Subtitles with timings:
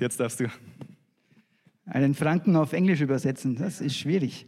[0.00, 0.46] jetzt darfst du.
[1.86, 4.46] Einen Franken auf Englisch übersetzen, das ist schwierig.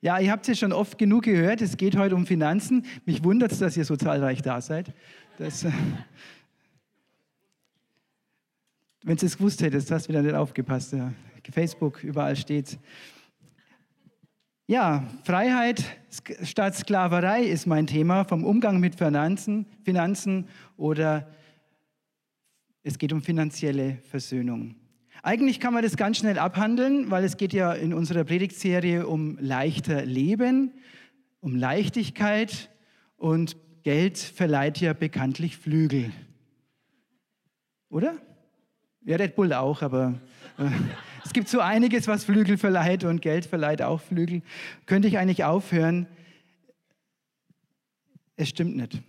[0.00, 2.84] Ja, ihr habt es ja schon oft genug gehört, es geht heute um Finanzen.
[3.06, 4.88] Mich wundert es, dass ihr so zahlreich da seid.
[5.38, 5.50] Äh,
[9.02, 10.92] wenn du es gewusst hättest, hast du wieder nicht aufgepasst.
[10.92, 11.12] Ja.
[11.50, 12.78] Facebook, überall steht.
[14.66, 15.84] Ja, Freiheit
[16.42, 21.28] statt Sklaverei ist mein Thema, vom Umgang mit Finanzen, Finanzen oder
[22.84, 24.76] es geht um finanzielle Versöhnung.
[25.22, 29.38] Eigentlich kann man das ganz schnell abhandeln, weil es geht ja in unserer Predigtserie um
[29.40, 30.72] leichter Leben,
[31.40, 32.70] um Leichtigkeit
[33.16, 36.12] und Geld verleiht ja bekanntlich Flügel.
[37.88, 38.18] Oder?
[39.02, 40.20] Ja, Red Bull auch, aber
[40.58, 40.70] äh,
[41.24, 44.42] es gibt so einiges, was Flügel verleiht und Geld verleiht auch Flügel.
[44.84, 46.06] Könnte ich eigentlich aufhören?
[48.36, 49.02] Es stimmt nicht.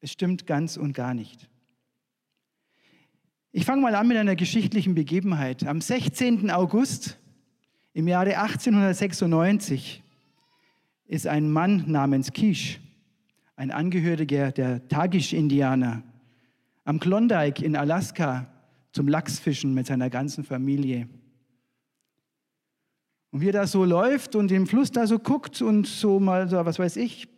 [0.00, 1.48] Es stimmt ganz und gar nicht.
[3.56, 5.64] Ich fange mal an mit einer geschichtlichen Begebenheit.
[5.64, 6.50] Am 16.
[6.50, 7.18] August
[7.92, 10.02] im Jahre 1896
[11.06, 12.80] ist ein Mann namens Kish,
[13.54, 16.02] ein Angehöriger der Tagish-Indianer,
[16.84, 18.48] am Klondike in Alaska
[18.90, 21.08] zum Lachsfischen mit seiner ganzen Familie.
[23.30, 26.48] Und wie er da so läuft und im Fluss da so guckt und so mal
[26.48, 27.28] so, was weiß ich,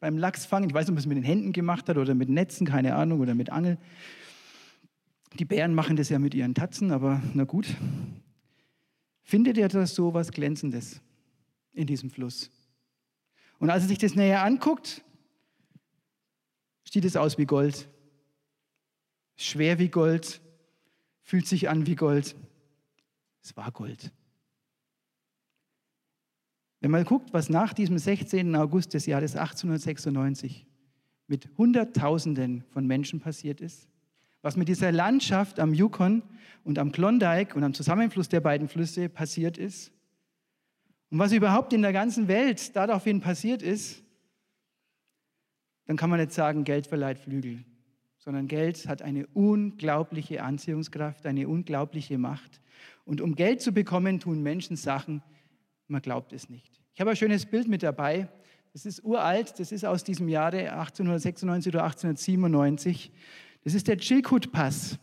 [0.00, 2.30] beim Lachsfangen, ich weiß nicht, ob er es mit den Händen gemacht hat oder mit
[2.30, 3.76] Netzen, keine Ahnung, oder mit Angeln,
[5.38, 7.66] die Bären machen das ja mit ihren Tatzen, aber na gut.
[9.22, 11.00] Findet ihr das so was Glänzendes
[11.72, 12.50] in diesem Fluss?
[13.58, 15.04] Und als er sich das näher anguckt,
[16.90, 17.88] sieht es aus wie Gold.
[19.36, 20.40] Schwer wie Gold,
[21.20, 22.36] fühlt sich an wie Gold.
[23.42, 24.12] Es war Gold.
[26.80, 28.56] Wenn man guckt, was nach diesem 16.
[28.56, 30.66] August des Jahres 1896
[31.28, 33.88] mit Hunderttausenden von Menschen passiert ist,
[34.42, 36.22] was mit dieser Landschaft am Yukon
[36.64, 39.92] und am Klondike und am Zusammenfluss der beiden Flüsse passiert ist
[41.12, 44.02] und was überhaupt in der ganzen Welt daraufhin passiert ist,
[45.84, 47.64] dann kann man nicht sagen, Geld verleiht Flügel,
[48.16, 52.62] sondern Geld hat eine unglaubliche Anziehungskraft, eine unglaubliche Macht.
[53.04, 55.22] Und um Geld zu bekommen, tun Menschen Sachen,
[55.86, 56.80] man glaubt es nicht.
[56.94, 58.28] Ich habe ein schönes Bild mit dabei.
[58.72, 63.12] Das ist uralt, das ist aus diesem Jahre 1896 oder 1897.
[63.64, 64.98] Das ist der Chilkut-Pass.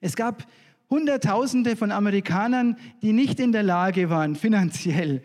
[0.00, 0.46] Es gab
[0.90, 5.22] Hunderttausende von Amerikanern, die nicht in der Lage waren, finanziell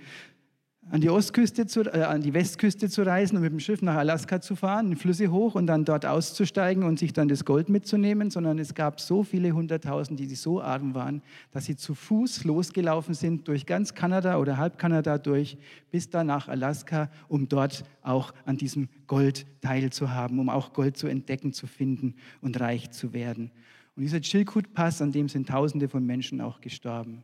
[0.89, 3.95] an die Ostküste, zu, äh, an die Westküste zu reisen und mit dem Schiff nach
[3.95, 7.69] Alaska zu fahren, die Flüsse hoch und dann dort auszusteigen und sich dann das Gold
[7.69, 11.21] mitzunehmen, sondern es gab so viele Hunderttausend, die so arm waren,
[11.51, 15.57] dass sie zu Fuß losgelaufen sind durch ganz Kanada oder halb Kanada durch
[15.89, 21.07] bis dann nach Alaska, um dort auch an diesem Gold teilzuhaben, um auch Gold zu
[21.07, 23.51] entdecken, zu finden und reich zu werden.
[23.95, 27.23] Und dieser Chilkut-Pass, an dem sind Tausende von Menschen auch gestorben.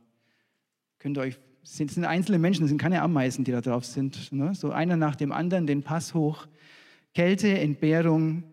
[0.99, 3.85] Könnt ihr euch das sind, sind einzelne Menschen, das sind keine Ameisen, die da drauf
[3.85, 4.31] sind.
[4.31, 4.55] Ne?
[4.55, 6.47] So einer nach dem anderen den Pass hoch.
[7.13, 8.43] Kälte, Entbehrung.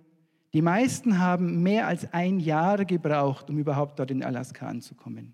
[0.53, 5.33] Die meisten haben mehr als ein Jahr gebraucht, um überhaupt dort in Alaska anzukommen.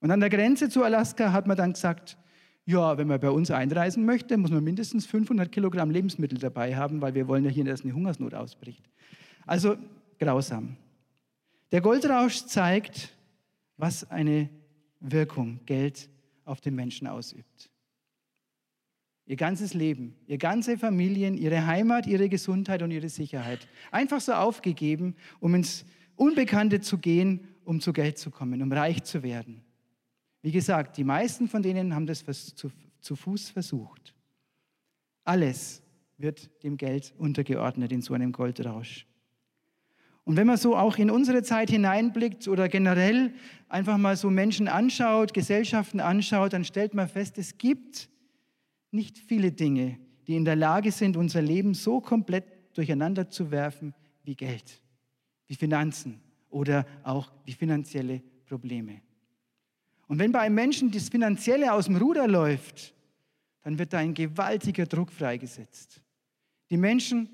[0.00, 2.18] Und an der Grenze zu Alaska hat man dann gesagt,
[2.66, 7.00] ja, wenn man bei uns einreisen möchte, muss man mindestens 500 Kilogramm Lebensmittel dabei haben,
[7.00, 8.84] weil wir wollen ja hier, dass eine Hungersnot ausbricht.
[9.46, 9.76] Also
[10.18, 10.76] grausam.
[11.70, 13.16] Der Goldrausch zeigt,
[13.76, 14.48] was eine
[14.98, 16.08] Wirkung Geld
[16.50, 17.70] auf den Menschen ausübt.
[19.26, 23.68] Ihr ganzes Leben, ihr ganze Familien, ihre Heimat, ihre Gesundheit und ihre Sicherheit.
[23.92, 25.84] Einfach so aufgegeben, um ins
[26.16, 29.62] Unbekannte zu gehen, um zu Geld zu kommen, um reich zu werden.
[30.42, 32.24] Wie gesagt, die meisten von denen haben das
[32.56, 34.14] zu, zu Fuß versucht.
[35.22, 35.82] Alles
[36.18, 39.06] wird dem Geld untergeordnet in so einem Goldrausch.
[40.30, 43.34] Und wenn man so auch in unsere Zeit hineinblickt oder generell
[43.68, 48.08] einfach mal so Menschen anschaut, Gesellschaften anschaut, dann stellt man fest, es gibt
[48.92, 49.98] nicht viele Dinge,
[50.28, 53.92] die in der Lage sind, unser Leben so komplett durcheinander zu werfen
[54.22, 54.80] wie Geld,
[55.48, 59.00] wie Finanzen oder auch wie finanzielle Probleme.
[60.06, 62.94] Und wenn bei einem Menschen das Finanzielle aus dem Ruder läuft,
[63.62, 66.00] dann wird da ein gewaltiger Druck freigesetzt.
[66.70, 67.28] Die Menschen,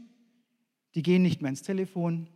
[0.94, 2.30] die gehen nicht mehr ins Telefon,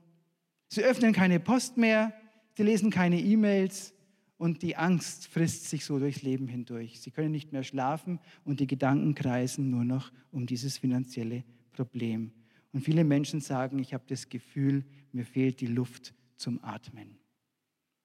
[0.72, 2.14] Sie öffnen keine Post mehr,
[2.56, 3.92] sie lesen keine E-Mails
[4.38, 7.00] und die Angst frisst sich so durchs Leben hindurch.
[7.00, 12.30] Sie können nicht mehr schlafen und die Gedanken kreisen nur noch um dieses finanzielle Problem.
[12.72, 17.18] Und viele Menschen sagen, ich habe das Gefühl, mir fehlt die Luft zum Atmen.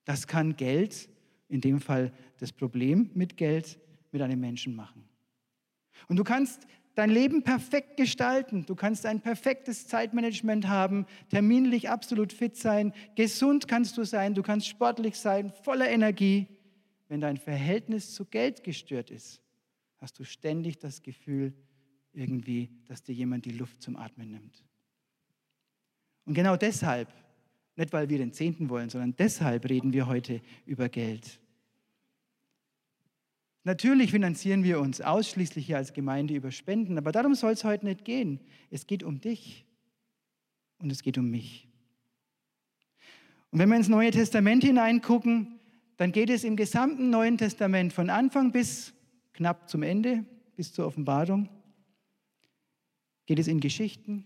[0.04, 1.08] Das kann Geld,
[1.48, 3.78] in dem Fall das Problem mit Geld,
[4.10, 5.04] mit einem Menschen machen.
[6.08, 6.66] Und du kannst
[6.96, 8.66] dein Leben perfekt gestalten.
[8.66, 14.42] Du kannst ein perfektes Zeitmanagement haben, terminlich absolut fit sein, gesund kannst du sein, du
[14.42, 16.48] kannst sportlich sein, voller Energie.
[17.08, 19.40] Wenn dein Verhältnis zu Geld gestört ist,
[19.98, 21.54] hast du ständig das Gefühl,
[22.12, 24.64] irgendwie, dass dir jemand die Luft zum Atmen nimmt.
[26.24, 27.12] Und genau deshalb,
[27.76, 31.40] nicht weil wir den Zehnten wollen, sondern deshalb reden wir heute über Geld.
[33.66, 37.84] Natürlich finanzieren wir uns ausschließlich hier als Gemeinde über Spenden, aber darum soll es heute
[37.84, 38.38] nicht gehen.
[38.70, 39.66] Es geht um dich
[40.78, 41.66] und es geht um mich.
[43.50, 45.58] Und wenn wir ins Neue Testament hineingucken,
[45.96, 48.94] dann geht es im gesamten Neuen Testament von Anfang bis
[49.32, 50.24] knapp zum Ende,
[50.54, 51.48] bis zur Offenbarung,
[53.26, 54.24] geht es in Geschichten,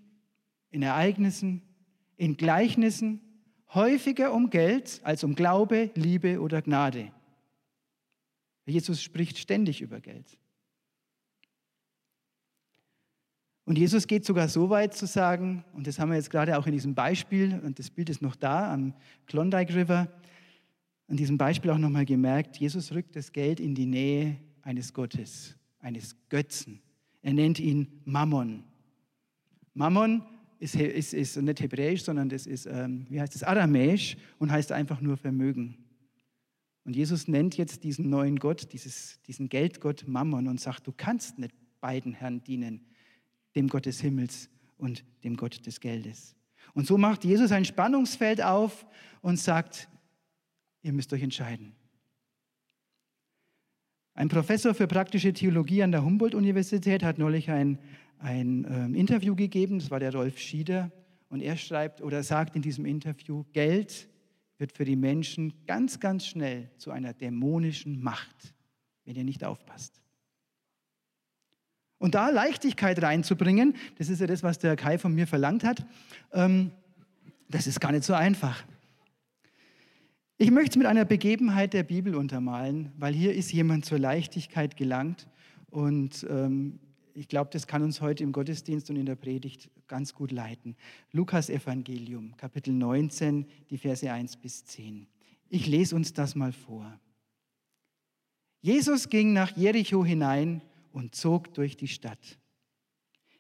[0.71, 1.63] in Ereignissen,
[2.19, 3.23] in Gleichnissen
[3.73, 7.11] häufiger um Geld als um Glaube, Liebe oder Gnade.
[8.71, 10.39] Jesus spricht ständig über Geld.
[13.65, 16.67] Und Jesus geht sogar so weit zu sagen, und das haben wir jetzt gerade auch
[16.67, 18.95] in diesem Beispiel, und das Bild ist noch da am
[19.27, 20.09] Klondike River,
[21.07, 25.57] an diesem Beispiel auch nochmal gemerkt, Jesus rückt das Geld in die Nähe eines Gottes,
[25.81, 26.81] eines Götzen.
[27.23, 28.65] Er nennt ihn Mammon.
[29.75, 30.23] Mammon
[30.59, 34.73] ist, ist, ist nicht hebräisch, sondern das ist, ähm, wie heißt es, aramäisch und heißt
[34.73, 35.79] einfach nur Vermögen.
[36.91, 41.39] Und Jesus nennt jetzt diesen neuen Gott, dieses, diesen Geldgott Mammon und sagt, du kannst
[41.39, 42.85] nicht beiden Herren dienen,
[43.55, 46.35] dem Gott des Himmels und dem Gott des Geldes.
[46.75, 48.85] Und so macht Jesus ein Spannungsfeld auf
[49.21, 49.89] und sagt,
[50.83, 51.77] ihr müsst euch entscheiden.
[54.15, 57.79] Ein Professor für praktische Theologie an der Humboldt-Universität hat neulich ein,
[58.19, 60.91] ein äh, Interview gegeben, das war der Rolf Schieder,
[61.29, 64.10] und er schreibt oder sagt in diesem Interview, Geld
[64.61, 68.55] wird für die Menschen ganz, ganz schnell zu einer dämonischen Macht,
[69.05, 70.01] wenn ihr nicht aufpasst.
[71.99, 75.85] Und da Leichtigkeit reinzubringen, das ist ja das, was der Kai von mir verlangt hat,
[76.33, 76.73] ähm,
[77.49, 78.63] das ist gar nicht so einfach.
[80.39, 84.77] Ich möchte es mit einer Begebenheit der Bibel untermalen, weil hier ist jemand zur Leichtigkeit
[84.77, 85.29] gelangt
[85.69, 86.81] und ähm,
[87.15, 90.77] ich glaube, das kann uns heute im Gottesdienst und in der Predigt ganz gut leiten.
[91.13, 95.07] Lukas Evangelium, Kapitel 19, die Verse 1 bis 10.
[95.49, 96.99] Ich lese uns das mal vor.
[98.61, 100.63] Jesus ging nach Jericho hinein
[100.93, 102.39] und zog durch die Stadt.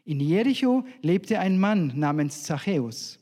[0.05, 3.19] In Jericho lebte ein Mann namens Zachäus.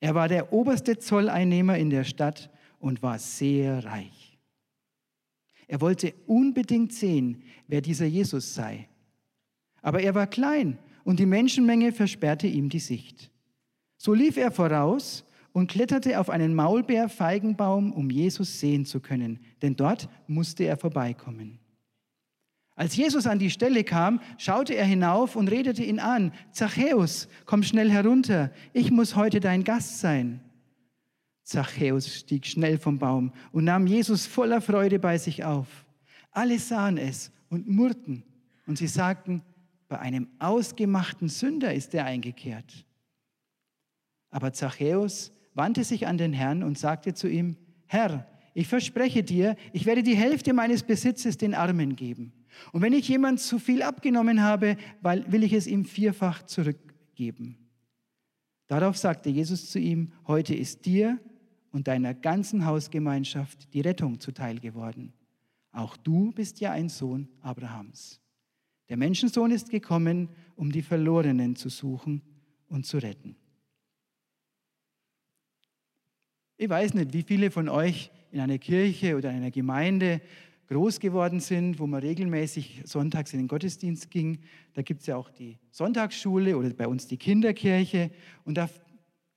[0.00, 4.38] Er war der oberste Zolleinnehmer in der Stadt und war sehr reich.
[5.66, 8.88] Er wollte unbedingt sehen, wer dieser Jesus sei
[9.82, 13.30] aber er war klein und die Menschenmenge versperrte ihm die Sicht.
[13.98, 19.76] So lief er voraus und kletterte auf einen Maulbeerfeigenbaum, um Jesus sehen zu können, denn
[19.76, 21.58] dort musste er vorbeikommen.
[22.74, 26.32] Als Jesus an die Stelle kam, schaute er hinauf und redete ihn an.
[26.52, 30.40] Zachäus, komm schnell herunter, ich muss heute dein Gast sein.
[31.42, 35.84] Zachäus stieg schnell vom Baum und nahm Jesus voller Freude bei sich auf.
[36.30, 38.24] Alle sahen es und murrten
[38.66, 39.42] und sie sagten,
[39.92, 42.86] bei einem ausgemachten Sünder ist er eingekehrt.
[44.30, 49.54] Aber Zachäus wandte sich an den Herrn und sagte zu ihm, Herr, ich verspreche dir,
[49.74, 52.32] ich werde die Hälfte meines Besitzes den Armen geben.
[52.72, 57.58] Und wenn ich jemand zu viel abgenommen habe, will ich es ihm vierfach zurückgeben.
[58.68, 61.18] Darauf sagte Jesus zu ihm, heute ist dir
[61.70, 65.12] und deiner ganzen Hausgemeinschaft die Rettung zuteil geworden.
[65.70, 68.21] Auch du bist ja ein Sohn Abrahams.
[68.92, 72.20] Der Menschensohn ist gekommen, um die Verlorenen zu suchen
[72.68, 73.36] und zu retten.
[76.58, 80.20] Ich weiß nicht, wie viele von euch in einer Kirche oder einer Gemeinde
[80.68, 84.40] groß geworden sind, wo man regelmäßig sonntags in den Gottesdienst ging.
[84.74, 88.10] Da gibt es ja auch die Sonntagsschule oder bei uns die Kinderkirche.
[88.44, 88.68] Und da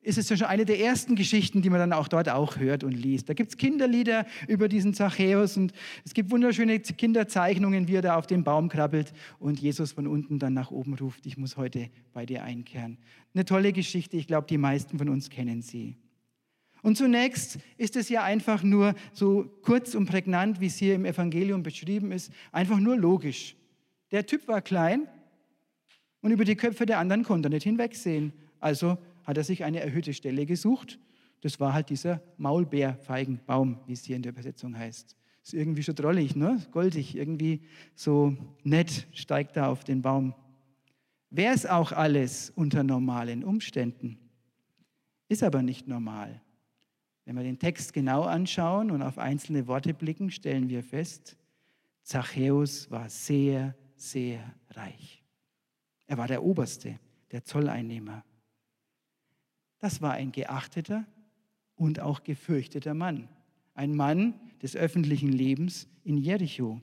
[0.05, 2.83] ist es ja schon eine der ersten Geschichten, die man dann auch dort auch hört
[2.83, 3.27] und liest.
[3.27, 5.73] Da gibt es Kinderlieder über diesen Zachäus und
[6.05, 10.37] es gibt wunderschöne Kinderzeichnungen, wie er da auf den Baum krabbelt und Jesus von unten
[10.37, 12.99] dann nach oben ruft, ich muss heute bei dir einkehren.
[13.33, 15.97] Eine tolle Geschichte, ich glaube, die meisten von uns kennen sie.
[16.83, 21.05] Und zunächst ist es ja einfach nur so kurz und prägnant, wie es hier im
[21.05, 23.55] Evangelium beschrieben ist, einfach nur logisch.
[24.11, 25.07] Der Typ war klein
[26.21, 28.33] und über die Köpfe der anderen konnte er nicht hinwegsehen.
[28.59, 30.99] Also hat er sich eine erhöhte Stelle gesucht.
[31.41, 35.15] Das war halt dieser Maulbeerfeigenbaum, wie es hier in der Übersetzung heißt.
[35.43, 36.65] Ist irgendwie schon drollig, ne?
[36.71, 37.61] goldig, irgendwie
[37.93, 40.33] so nett steigt er auf den Baum.
[41.29, 44.17] Wäre es auch alles unter normalen Umständen?
[45.27, 46.41] Ist aber nicht normal.
[47.25, 51.37] Wenn wir den Text genau anschauen und auf einzelne Worte blicken, stellen wir fest,
[52.03, 55.23] Zachäus war sehr, sehr reich.
[56.05, 56.99] Er war der Oberste,
[57.31, 58.23] der Zolleinnehmer.
[59.79, 61.05] Das war ein geachteter
[61.75, 63.27] und auch gefürchteter Mann.
[63.73, 66.81] Ein Mann des öffentlichen Lebens in Jericho.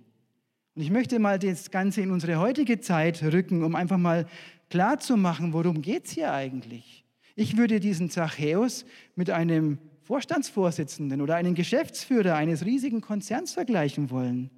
[0.75, 4.26] Und ich möchte mal das Ganze in unsere heutige Zeit rücken, um einfach mal
[4.70, 7.04] klarzumachen, worum geht es hier eigentlich.
[7.34, 8.84] Ich würde diesen Zachäus
[9.14, 14.50] mit einem Vorstandsvorsitzenden oder einem Geschäftsführer eines riesigen Konzerns vergleichen wollen.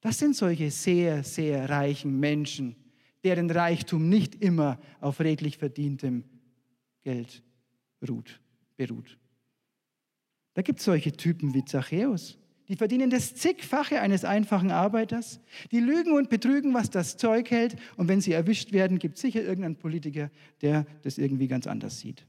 [0.00, 2.76] Das sind solche sehr, sehr reichen Menschen,
[3.22, 6.24] deren Reichtum nicht immer auf redlich verdientem
[7.02, 7.42] Geld
[8.08, 8.40] ruht,
[8.76, 9.18] beruht.
[10.54, 12.38] Da gibt es solche Typen wie Zachäus.
[12.68, 15.40] Die verdienen das zigfache eines einfachen Arbeiters.
[15.70, 17.76] Die lügen und betrügen, was das Zeug hält.
[17.96, 20.30] Und wenn sie erwischt werden, gibt es sicher irgendeinen Politiker,
[20.62, 22.26] der das irgendwie ganz anders sieht.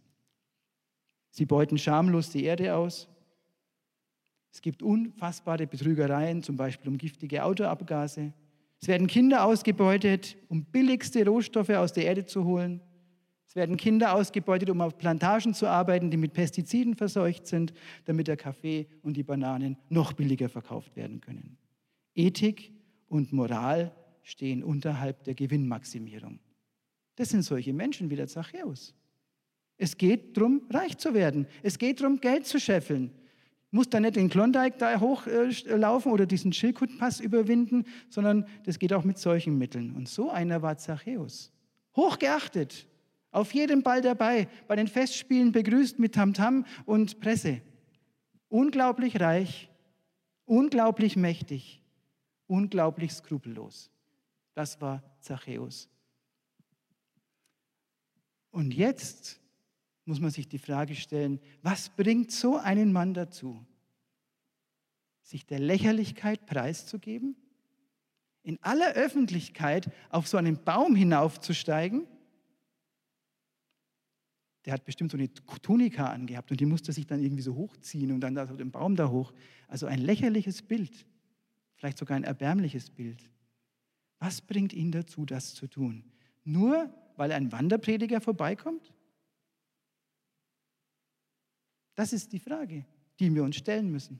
[1.32, 3.08] Sie beuten schamlos die Erde aus.
[4.51, 8.34] Es gibt unfassbare Betrügereien, zum Beispiel um giftige Autoabgase.
[8.82, 12.82] Es werden Kinder ausgebeutet, um billigste Rohstoffe aus der Erde zu holen.
[13.48, 17.74] Es werden Kinder ausgebeutet, um auf Plantagen zu arbeiten, die mit Pestiziden verseucht sind,
[18.06, 21.58] damit der Kaffee und die Bananen noch billiger verkauft werden können.
[22.16, 22.74] Ethik
[23.08, 26.40] und Moral stehen unterhalb der Gewinnmaximierung.
[27.16, 28.94] Das sind solche Menschen wie der Zachäus.
[29.78, 31.48] Es geht darum, reich zu werden.
[31.62, 33.12] Es geht darum, Geld zu scheffeln.
[33.72, 39.04] Muss da nicht den Klondike da hochlaufen oder diesen Schildkrötenpass überwinden, sondern das geht auch
[39.04, 39.94] mit solchen Mitteln.
[39.96, 41.52] Und so einer war Zachäus.
[41.96, 42.88] Hochgeachtet,
[43.36, 47.62] auf jedem Ball dabei, bei den Festspielen begrüßt mit Tamtam und Presse.
[48.48, 49.70] Unglaublich reich,
[50.46, 51.84] unglaublich mächtig,
[52.48, 53.92] unglaublich skrupellos.
[54.54, 55.89] Das war Zachäus.
[58.51, 59.42] Und jetzt
[60.06, 63.65] muss man sich die Frage stellen, was bringt so einen Mann dazu,
[65.24, 67.36] sich der Lächerlichkeit preiszugeben,
[68.44, 72.08] in aller Öffentlichkeit auf so einen Baum hinaufzusteigen
[74.66, 75.32] der hat bestimmt so eine
[75.62, 78.72] Tunika angehabt und die musste sich dann irgendwie so hochziehen und dann da so den
[78.72, 79.32] Baum da hoch.
[79.68, 81.06] Also ein lächerliches Bild,
[81.76, 83.30] vielleicht sogar ein erbärmliches Bild.
[84.20, 86.04] Was bringt ihn dazu, das zu tun?
[86.44, 88.92] Nur weil ein Wanderprediger vorbeikommt?
[91.94, 92.86] Das ist die Frage,
[93.20, 94.20] die wir uns stellen müssen.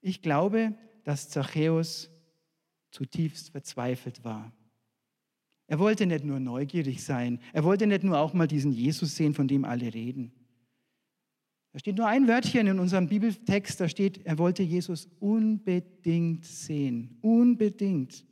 [0.00, 0.74] Ich glaube,
[1.04, 2.10] dass Zachäus
[2.90, 4.52] zutiefst verzweifelt war.
[5.72, 9.32] Er wollte nicht nur neugierig sein, er wollte nicht nur auch mal diesen Jesus sehen,
[9.32, 10.30] von dem alle reden.
[11.72, 17.16] Da steht nur ein Wörtchen in unserem Bibeltext, da steht, er wollte Jesus unbedingt sehen,
[17.22, 18.26] unbedingt.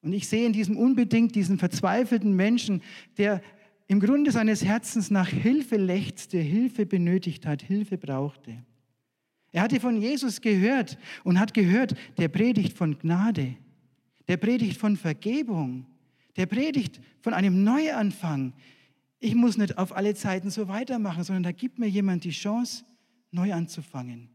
[0.00, 2.80] Und ich sehe in diesem unbedingt diesen verzweifelten Menschen,
[3.18, 3.42] der
[3.86, 8.56] im Grunde seines Herzens nach Hilfe lechzte, Hilfe benötigt hat, Hilfe brauchte.
[9.52, 13.56] Er hatte von Jesus gehört und hat gehört, der predigt von Gnade,
[14.28, 15.84] der predigt von Vergebung,
[16.36, 18.52] der predigt von einem Neuanfang.
[19.18, 22.84] Ich muss nicht auf alle Zeiten so weitermachen, sondern da gibt mir jemand die Chance,
[23.30, 24.30] neu anzufangen.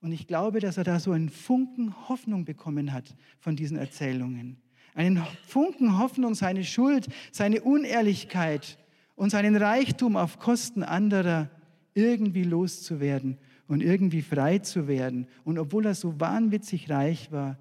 [0.00, 4.56] Und ich glaube, dass er da so einen Funken Hoffnung bekommen hat von diesen Erzählungen.
[4.94, 8.78] Einen Funken Hoffnung, seine Schuld, seine Unehrlichkeit
[9.14, 11.50] und seinen Reichtum auf Kosten anderer
[11.94, 15.28] irgendwie loszuwerden und irgendwie frei zu werden.
[15.44, 17.58] Und obwohl er so wahnwitzig reich war,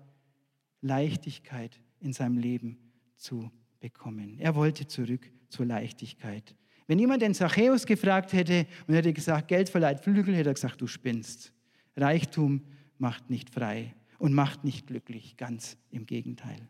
[0.81, 2.77] Leichtigkeit in seinem Leben
[3.17, 3.51] zu
[3.81, 4.37] bekommen.
[4.39, 6.55] Er wollte zurück zur Leichtigkeit.
[6.87, 10.79] Wenn jemand den Zachäus gefragt hätte und hätte gesagt, Geld verleiht Flügel, hätte er gesagt,
[10.79, 11.53] du spinnst.
[11.95, 12.61] Reichtum
[12.97, 16.69] macht nicht frei und macht nicht glücklich, ganz im Gegenteil.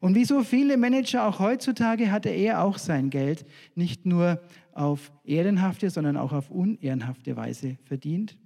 [0.00, 3.44] Und wie so viele Manager auch heutzutage hatte er auch sein Geld
[3.74, 4.40] nicht nur
[4.72, 8.36] auf ehrenhafte, sondern auch auf unehrenhafte Weise verdient.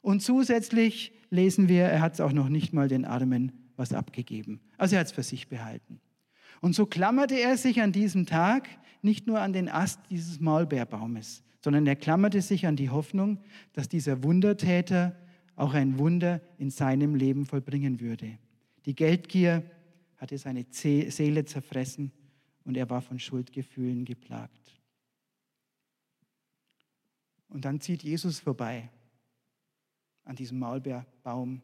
[0.00, 4.60] Und zusätzlich lesen wir, er hat es auch noch nicht mal den Armen was abgegeben.
[4.76, 6.00] Also er hat es für sich behalten.
[6.60, 8.68] Und so klammerte er sich an diesem Tag
[9.02, 13.38] nicht nur an den Ast dieses Maulbeerbaumes, sondern er klammerte sich an die Hoffnung,
[13.72, 15.16] dass dieser Wundertäter
[15.56, 18.38] auch ein Wunder in seinem Leben vollbringen würde.
[18.86, 19.68] Die Geldgier
[20.16, 22.12] hatte seine Seele zerfressen
[22.64, 24.80] und er war von Schuldgefühlen geplagt.
[27.48, 28.90] Und dann zieht Jesus vorbei
[30.24, 31.62] an diesem Maulbeerbaum,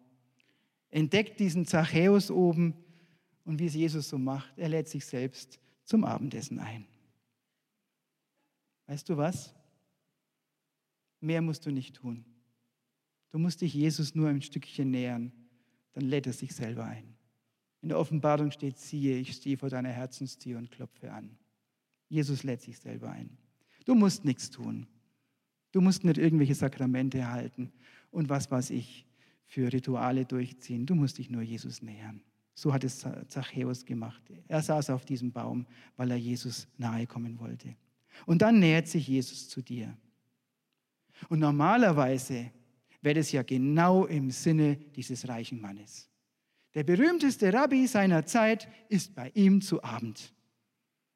[0.91, 2.84] entdeckt diesen Zachäus oben
[3.45, 6.87] und wie es Jesus so macht, er lädt sich selbst zum Abendessen ein.
[8.87, 9.55] Weißt du was?
[11.21, 12.25] Mehr musst du nicht tun.
[13.31, 15.33] Du musst dich Jesus nur ein Stückchen nähern,
[15.93, 17.15] dann lädt er sich selber ein.
[17.83, 21.37] In der Offenbarung steht, siehe, ich stehe vor deiner Herzenstür und klopfe an.
[22.09, 23.37] Jesus lädt sich selber ein.
[23.85, 24.87] Du musst nichts tun.
[25.73, 27.73] Du musst nicht irgendwelche Sakramente erhalten
[28.11, 29.07] und was weiß ich
[29.47, 30.87] für Rituale durchziehen.
[30.87, 32.23] Du musst dich nur Jesus nähern.
[32.55, 34.23] So hat es Zachäus gemacht.
[34.47, 37.77] Er saß auf diesem Baum, weil er Jesus nahe kommen wollte.
[38.27, 39.97] Und dann nähert sich Jesus zu dir.
[41.29, 42.51] Und normalerweise
[43.03, 46.09] wäre es ja genau im Sinne dieses reichen Mannes.
[46.75, 50.33] Der berühmteste Rabbi seiner Zeit ist bei ihm zu Abend.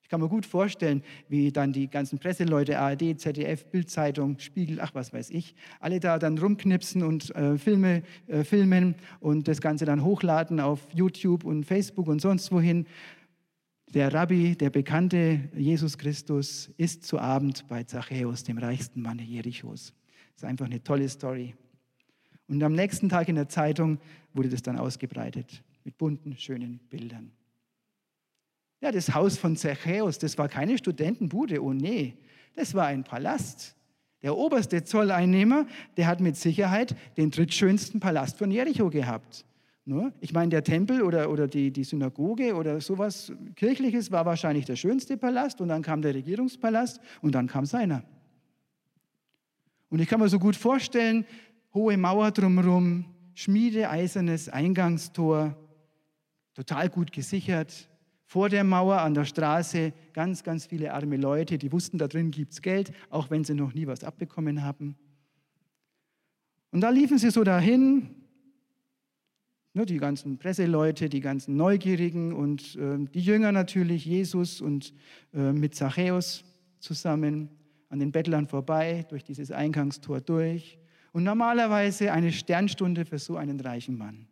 [0.08, 4.94] Ich kann mir gut vorstellen, wie dann die ganzen Presseleute, ARD, ZDF, Bildzeitung, Spiegel, ach
[4.94, 9.84] was weiß ich, alle da dann rumknipsen und äh, Filme äh, filmen und das Ganze
[9.84, 12.86] dann hochladen auf YouTube und Facebook und sonst wohin.
[13.92, 19.92] Der Rabbi, der bekannte Jesus Christus, ist zu Abend bei Zachäus, dem reichsten Mann Jerichos.
[20.32, 21.54] Das ist einfach eine tolle Story.
[22.46, 23.98] Und am nächsten Tag in der Zeitung
[24.32, 27.30] wurde das dann ausgebreitet mit bunten, schönen Bildern.
[28.80, 32.16] Ja, das Haus von Zachäus, das war keine Studentenbude, oh nee,
[32.54, 33.74] das war ein Palast.
[34.22, 35.66] Der oberste Zolleinnehmer,
[35.96, 39.44] der hat mit Sicherheit den drittschönsten Palast von Jericho gehabt.
[39.84, 40.12] Ne?
[40.20, 44.76] Ich meine, der Tempel oder, oder die, die Synagoge oder sowas Kirchliches war wahrscheinlich der
[44.76, 48.02] schönste Palast und dann kam der Regierungspalast und dann kam seiner.
[49.88, 51.24] Und ich kann mir so gut vorstellen,
[51.72, 55.56] hohe Mauer drumherum, schmiedeeisernes Eingangstor,
[56.54, 57.88] total gut gesichert,
[58.28, 62.30] vor der Mauer an der Straße ganz, ganz viele arme Leute, die wussten, da drin
[62.30, 64.96] gibt es Geld, auch wenn sie noch nie was abbekommen haben.
[66.70, 68.10] Und da liefen sie so dahin,
[69.72, 74.92] ne, die ganzen Presseleute, die ganzen Neugierigen und äh, die Jünger natürlich, Jesus und
[75.32, 76.44] äh, mit Zachäus
[76.80, 77.48] zusammen,
[77.88, 80.78] an den Bettlern vorbei, durch dieses Eingangstor durch.
[81.12, 84.26] Und normalerweise eine Sternstunde für so einen reichen Mann.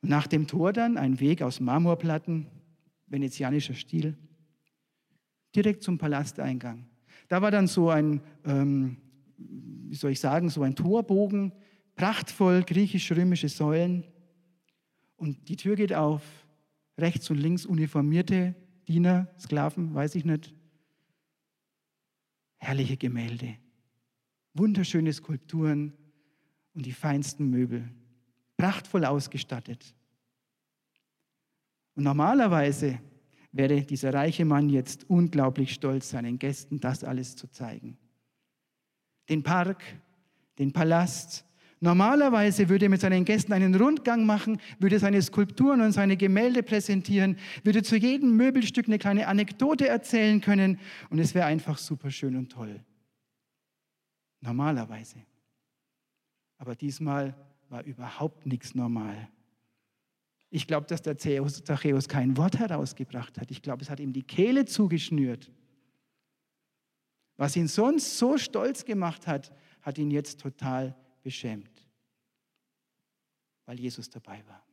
[0.00, 2.46] Nach dem Tor dann ein Weg aus Marmorplatten,
[3.06, 4.16] venezianischer Stil,
[5.54, 6.86] direkt zum Palasteingang.
[7.28, 8.96] Da war dann so ein, ähm,
[9.36, 11.52] wie soll ich sagen, so ein Torbogen,
[11.96, 14.04] prachtvoll griechisch-römische Säulen.
[15.16, 16.22] Und die Tür geht auf,
[16.96, 18.54] rechts und links uniformierte
[18.86, 20.54] Diener, Sklaven, weiß ich nicht.
[22.58, 23.56] Herrliche Gemälde,
[24.54, 25.92] wunderschöne Skulpturen
[26.74, 27.88] und die feinsten Möbel
[28.58, 29.94] prachtvoll ausgestattet.
[31.94, 33.00] Und normalerweise
[33.52, 37.96] wäre dieser reiche Mann jetzt unglaublich stolz, seinen Gästen das alles zu zeigen.
[39.28, 39.82] Den Park,
[40.58, 41.44] den Palast.
[41.80, 46.64] Normalerweise würde er mit seinen Gästen einen Rundgang machen, würde seine Skulpturen und seine Gemälde
[46.64, 52.10] präsentieren, würde zu jedem Möbelstück eine kleine Anekdote erzählen können und es wäre einfach super
[52.10, 52.84] schön und toll.
[54.40, 55.18] Normalerweise.
[56.58, 57.34] Aber diesmal
[57.70, 59.28] war überhaupt nichts normal.
[60.50, 63.50] Ich glaube, dass der Zachäus kein Wort herausgebracht hat.
[63.50, 65.50] Ich glaube, es hat ihm die Kehle zugeschnürt.
[67.36, 69.52] Was ihn sonst so stolz gemacht hat,
[69.82, 71.86] hat ihn jetzt total beschämt,
[73.66, 74.64] weil Jesus dabei war.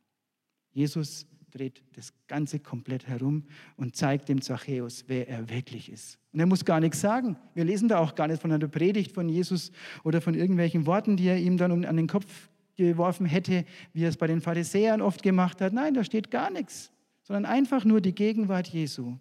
[0.72, 3.46] Jesus dreht das Ganze komplett herum
[3.78, 6.18] und zeigt dem Zachäus, wer er wirklich ist.
[6.34, 7.38] Und er muss gar nichts sagen.
[7.54, 9.72] Wir lesen da auch gar nicht von einer Predigt von Jesus
[10.04, 14.10] oder von irgendwelchen Worten, die er ihm dann an den Kopf geworfen hätte, wie er
[14.10, 15.74] es bei den Pharisäern oft gemacht hat.
[15.74, 16.92] Nein, da steht gar nichts,
[17.24, 19.18] sondern einfach nur die Gegenwart Jesu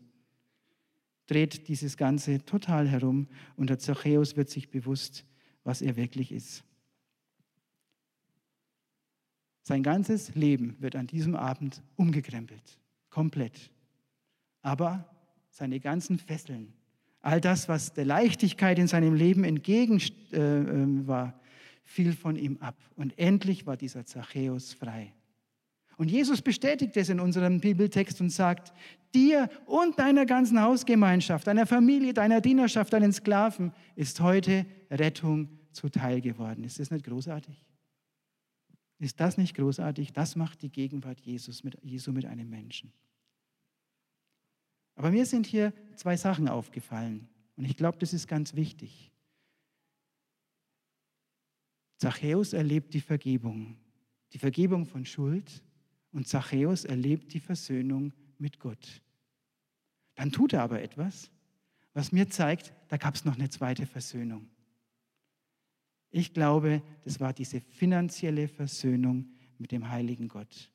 [1.26, 5.24] dreht dieses Ganze total herum und der Zachäus wird sich bewusst,
[5.62, 6.64] was er wirklich ist.
[9.62, 13.70] Sein ganzes Leben wird an diesem Abend umgekrempelt, komplett.
[14.60, 15.08] Aber
[15.48, 16.74] seine ganzen Fesseln,
[17.20, 21.40] all das, was der Leichtigkeit in seinem Leben entgegen äh, äh war,
[21.84, 22.76] fiel von ihm ab.
[22.96, 25.12] Und endlich war dieser Zachäus frei.
[25.96, 28.72] Und Jesus bestätigt es in unserem Bibeltext und sagt,
[29.14, 36.20] dir und deiner ganzen Hausgemeinschaft, deiner Familie, deiner Dienerschaft, deinen Sklaven ist heute Rettung zuteil
[36.20, 36.64] geworden.
[36.64, 37.64] Ist das nicht großartig?
[38.98, 40.12] Ist das nicht großartig?
[40.12, 42.92] Das macht die Gegenwart Jesus mit, Jesu mit einem Menschen.
[44.96, 49.12] Aber mir sind hier zwei Sachen aufgefallen und ich glaube, das ist ganz wichtig.
[52.04, 53.78] Zachäus erlebt die Vergebung,
[54.34, 55.62] die Vergebung von Schuld
[56.12, 59.00] und Zachäus erlebt die Versöhnung mit Gott.
[60.14, 61.30] Dann tut er aber etwas,
[61.94, 64.50] was mir zeigt, da gab es noch eine zweite Versöhnung.
[66.10, 70.70] Ich glaube, das war diese finanzielle Versöhnung mit dem heiligen Gott.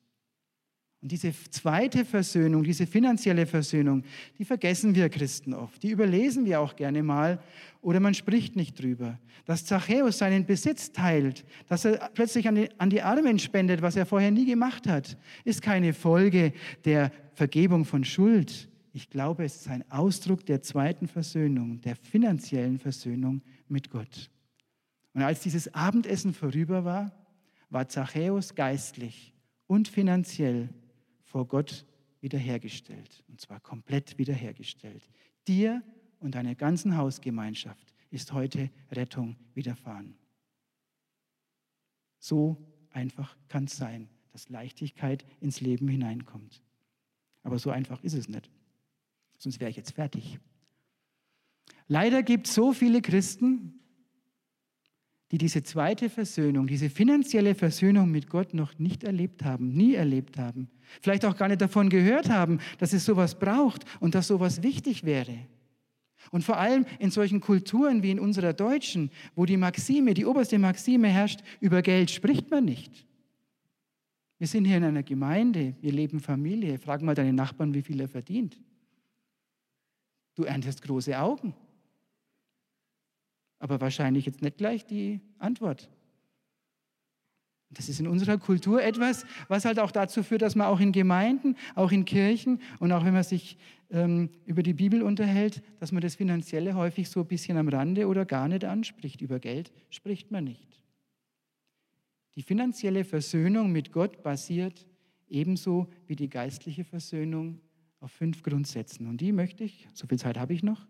[1.02, 4.04] Und diese zweite Versöhnung, diese finanzielle Versöhnung,
[4.38, 5.82] die vergessen wir Christen oft.
[5.82, 7.42] Die überlesen wir auch gerne mal
[7.80, 9.18] oder man spricht nicht drüber.
[9.46, 13.96] Dass Zachäus seinen Besitz teilt, dass er plötzlich an die, an die Armen spendet, was
[13.96, 16.52] er vorher nie gemacht hat, ist keine Folge
[16.84, 18.68] der Vergebung von Schuld.
[18.92, 24.30] Ich glaube, es ist ein Ausdruck der zweiten Versöhnung, der finanziellen Versöhnung mit Gott.
[25.14, 27.12] Und als dieses Abendessen vorüber war,
[27.70, 29.32] war Zachäus geistlich
[29.66, 30.68] und finanziell
[31.30, 31.86] vor Gott
[32.20, 33.22] wiederhergestellt.
[33.28, 35.08] Und zwar komplett wiederhergestellt.
[35.46, 35.82] Dir
[36.18, 40.16] und deiner ganzen Hausgemeinschaft ist heute Rettung widerfahren.
[42.18, 42.56] So
[42.90, 46.62] einfach kann es sein, dass Leichtigkeit ins Leben hineinkommt.
[47.44, 48.50] Aber so einfach ist es nicht.
[49.38, 50.40] Sonst wäre ich jetzt fertig.
[51.86, 53.80] Leider gibt es so viele Christen,
[55.30, 60.38] die diese zweite Versöhnung, diese finanzielle Versöhnung mit Gott noch nicht erlebt haben, nie erlebt
[60.38, 60.68] haben.
[61.00, 65.04] Vielleicht auch gar nicht davon gehört haben, dass es sowas braucht und dass sowas wichtig
[65.04, 65.38] wäre.
[66.32, 70.58] Und vor allem in solchen Kulturen wie in unserer deutschen, wo die Maxime, die oberste
[70.58, 73.06] Maxime herrscht, über Geld spricht man nicht.
[74.38, 76.78] Wir sind hier in einer Gemeinde, wir leben Familie.
[76.78, 78.60] Frag mal deinen Nachbarn, wie viel er verdient.
[80.34, 81.54] Du erntest große Augen
[83.60, 85.88] aber wahrscheinlich jetzt nicht gleich die Antwort.
[87.72, 90.90] Das ist in unserer Kultur etwas, was halt auch dazu führt, dass man auch in
[90.90, 93.58] Gemeinden, auch in Kirchen und auch wenn man sich
[93.90, 98.08] ähm, über die Bibel unterhält, dass man das Finanzielle häufig so ein bisschen am Rande
[98.08, 99.20] oder gar nicht anspricht.
[99.20, 100.80] Über Geld spricht man nicht.
[102.34, 104.86] Die finanzielle Versöhnung mit Gott basiert
[105.28, 107.60] ebenso wie die geistliche Versöhnung
[108.00, 109.06] auf fünf Grundsätzen.
[109.06, 110.88] Und die möchte ich, so viel Zeit habe ich noch,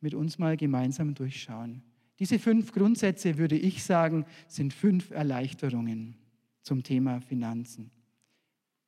[0.00, 1.82] mit uns mal gemeinsam durchschauen.
[2.18, 6.16] Diese fünf Grundsätze, würde ich sagen, sind fünf Erleichterungen
[6.62, 7.90] zum Thema Finanzen.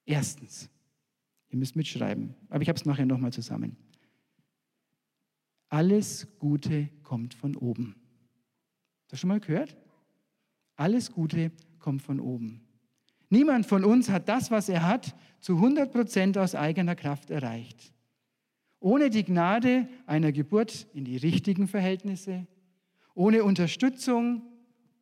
[0.05, 0.71] Erstens,
[1.51, 3.77] ihr müsst mitschreiben, aber ich habe es nachher nochmal zusammen.
[5.69, 7.95] Alles Gute kommt von oben.
[9.09, 9.77] Das schon mal gehört?
[10.77, 12.63] Alles Gute kommt von oben.
[13.31, 17.93] Niemand von uns hat das, was er hat, zu 100 Prozent aus eigener Kraft erreicht.
[18.81, 22.47] Ohne die Gnade einer Geburt in die richtigen Verhältnisse,
[23.19, 24.43] ohne Unterstützung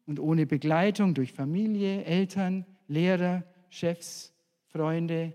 [0.07, 4.33] und ohne Begleitung durch Familie, Eltern, Lehrer, Chefs,
[4.69, 5.35] Freunde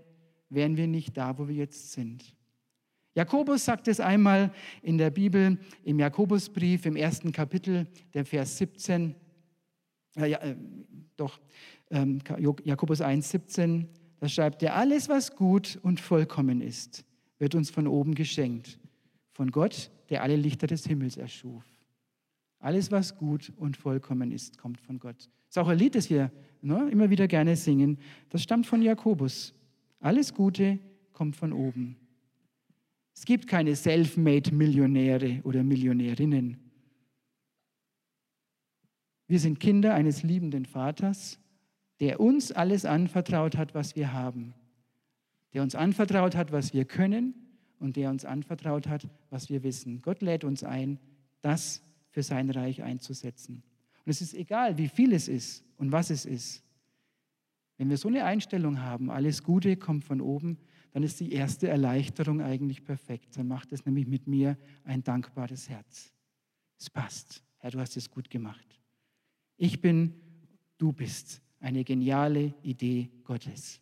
[0.50, 2.34] wären wir nicht da, wo wir jetzt sind.
[3.14, 9.14] Jakobus sagt es einmal in der Bibel, im Jakobusbrief, im ersten Kapitel, der Vers 17,
[10.16, 10.56] äh, ja, äh,
[11.16, 11.38] doch,
[11.90, 12.18] ähm,
[12.64, 17.04] Jakobus 1, 17, da schreibt er, alles, was gut und vollkommen ist,
[17.38, 18.80] wird uns von oben geschenkt,
[19.30, 21.71] von Gott, der alle Lichter des Himmels erschuf.
[22.62, 25.16] Alles, was gut und vollkommen ist, kommt von Gott.
[25.16, 27.98] Das ist auch ein Lied, das wir ne, immer wieder gerne singen.
[28.30, 29.52] Das stammt von Jakobus.
[29.98, 30.78] Alles Gute
[31.12, 31.96] kommt von oben.
[33.16, 36.56] Es gibt keine Self-Made-Millionäre oder Millionärinnen.
[39.26, 41.40] Wir sind Kinder eines liebenden Vaters,
[41.98, 44.54] der uns alles anvertraut hat, was wir haben.
[45.52, 47.34] Der uns anvertraut hat, was wir können
[47.80, 50.00] und der uns anvertraut hat, was wir wissen.
[50.00, 51.00] Gott lädt uns ein,
[51.40, 53.62] das für sein Reich einzusetzen.
[54.04, 56.62] Und es ist egal, wie viel es ist und was es ist.
[57.78, 60.58] Wenn wir so eine Einstellung haben, alles Gute kommt von oben,
[60.92, 63.36] dann ist die erste Erleichterung eigentlich perfekt.
[63.36, 66.12] Dann macht es nämlich mit mir ein dankbares Herz.
[66.78, 67.42] Es passt.
[67.58, 68.78] Herr, du hast es gut gemacht.
[69.56, 70.14] Ich bin,
[70.76, 73.80] du bist eine geniale Idee Gottes.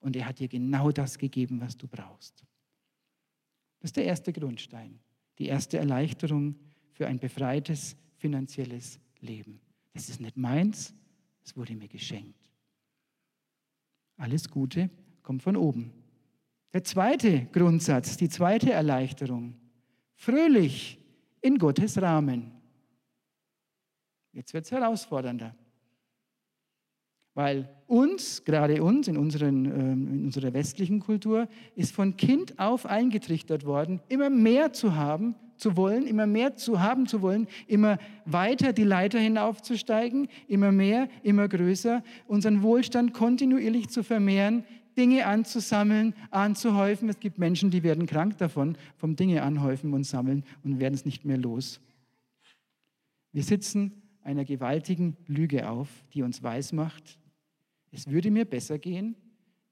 [0.00, 2.46] Und er hat dir genau das gegeben, was du brauchst.
[3.80, 4.98] Das ist der erste Grundstein,
[5.38, 6.54] die erste Erleichterung,
[6.96, 9.60] für ein befreites finanzielles Leben.
[9.92, 10.94] Das ist nicht meins,
[11.44, 12.50] es wurde mir geschenkt.
[14.16, 14.88] Alles Gute
[15.22, 15.92] kommt von oben.
[16.72, 19.54] Der zweite Grundsatz, die zweite Erleichterung,
[20.14, 20.98] fröhlich
[21.42, 22.52] in Gottes Rahmen.
[24.32, 25.54] Jetzt wird es herausfordernder.
[27.34, 32.86] Weil uns, gerade uns in, unseren, ähm, in unserer westlichen Kultur, ist von Kind auf
[32.86, 37.98] eingetrichtert worden, immer mehr zu haben, zu wollen, immer mehr zu haben zu wollen, immer
[38.24, 44.64] weiter die Leiter hinaufzusteigen, immer mehr, immer größer, unseren Wohlstand kontinuierlich zu vermehren,
[44.96, 47.08] Dinge anzusammeln, anzuhäufen.
[47.08, 51.04] Es gibt Menschen, die werden krank davon, vom Dinge anhäufen und sammeln und werden es
[51.04, 51.80] nicht mehr los.
[53.32, 57.18] Wir sitzen einer gewaltigen Lüge auf, die uns weismacht,
[57.96, 59.16] es würde mir besser gehen,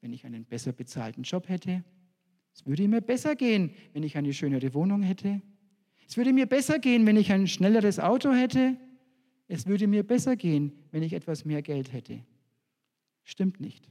[0.00, 1.84] wenn ich einen besser bezahlten Job hätte.
[2.54, 5.42] Es würde mir besser gehen, wenn ich eine schönere Wohnung hätte.
[6.06, 8.76] Es würde mir besser gehen, wenn ich ein schnelleres Auto hätte.
[9.48, 12.20] Es würde mir besser gehen, wenn ich etwas mehr Geld hätte.
[13.22, 13.90] Stimmt nicht.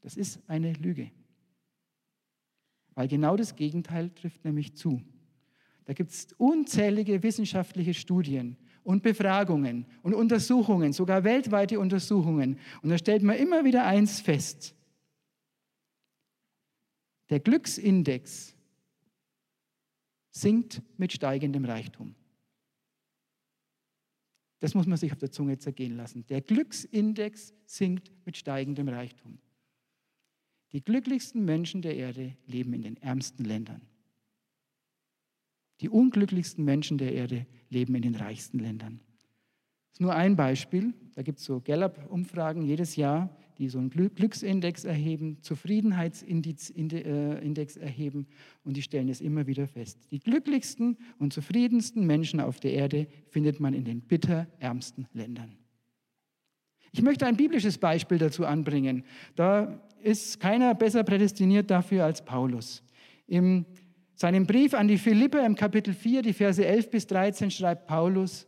[0.00, 1.10] Das ist eine Lüge.
[2.94, 5.02] Weil genau das Gegenteil trifft nämlich zu.
[5.84, 12.58] Da gibt es unzählige wissenschaftliche Studien und Befragungen und Untersuchungen, sogar weltweite Untersuchungen.
[12.82, 14.74] Und da stellt man immer wieder eins fest.
[17.30, 18.54] Der Glücksindex
[20.40, 22.14] sinkt mit steigendem Reichtum.
[24.60, 26.26] Das muss man sich auf der Zunge zergehen lassen.
[26.26, 29.38] Der Glücksindex sinkt mit steigendem Reichtum.
[30.72, 33.82] Die glücklichsten Menschen der Erde leben in den ärmsten Ländern.
[35.80, 39.00] Die unglücklichsten Menschen der Erde leben in den reichsten Ländern.
[39.86, 40.92] Das ist nur ein Beispiel.
[41.14, 48.26] Da gibt es so Gallup-Umfragen jedes Jahr, die so einen Glücksindex erheben, Zufriedenheitsindex äh, erheben
[48.64, 49.98] und die stellen es immer wieder fest.
[50.10, 55.56] Die glücklichsten und zufriedensten Menschen auf der Erde findet man in den bitterärmsten Ländern.
[56.92, 59.04] Ich möchte ein biblisches Beispiel dazu anbringen.
[59.34, 62.82] Da ist keiner besser prädestiniert dafür als Paulus.
[63.26, 63.66] In
[64.14, 68.46] seinem Brief an die Philipper im Kapitel 4, die Verse 11 bis 13 schreibt Paulus,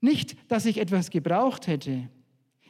[0.00, 2.08] nicht, dass ich etwas gebraucht hätte.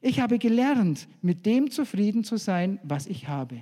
[0.00, 3.60] Ich habe gelernt, mit dem zufrieden zu sein, was ich habe.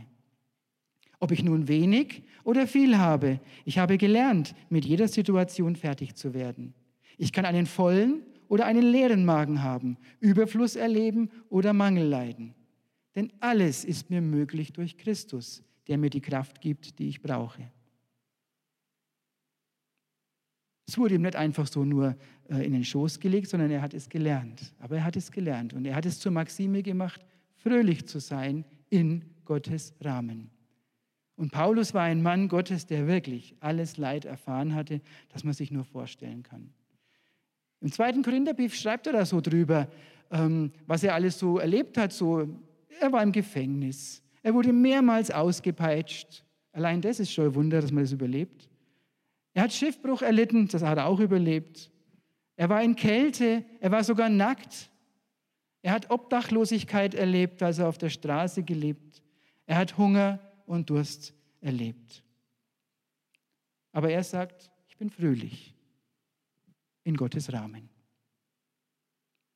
[1.21, 6.35] Ob ich nun wenig oder viel habe, ich habe gelernt, mit jeder Situation fertig zu
[6.35, 6.75] werden.
[7.17, 12.55] Ich kann einen vollen oder einen leeren Magen haben, Überfluss erleben oder Mangel leiden.
[13.17, 17.69] Denn alles ist mir möglich durch Christus, der mir die Kraft gibt, die ich brauche.
[20.89, 22.17] Es wurde ihm nicht einfach so nur
[22.49, 24.73] äh, in den Schoß gelegt, sondern er hat es gelernt.
[24.79, 27.21] Aber er hat es gelernt und er hat es zur Maxime gemacht,
[27.57, 30.51] fröhlich zu sein in Gottes Rahmen.
[31.37, 35.71] Und Paulus war ein Mann Gottes, der wirklich alles Leid erfahren hatte, das man sich
[35.71, 36.71] nur vorstellen kann.
[37.81, 39.89] Im zweiten Korintherbrief schreibt er da so drüber,
[40.31, 42.15] ähm, was er alles so erlebt hat.
[42.15, 42.49] So,
[42.99, 46.45] er war im Gefängnis, er wurde mehrmals ausgepeitscht.
[46.73, 48.69] Allein das ist schon ein Wunder, dass man das überlebt.
[49.59, 51.91] Er hat Schiffbruch erlitten, das hat er auch überlebt.
[52.55, 54.89] Er war in Kälte, er war sogar nackt.
[55.83, 59.21] Er hat Obdachlosigkeit erlebt, also auf der Straße gelebt.
[59.67, 62.23] Er hat Hunger und Durst erlebt.
[63.91, 65.75] Aber er sagt, ich bin fröhlich
[67.03, 67.89] in Gottes Rahmen.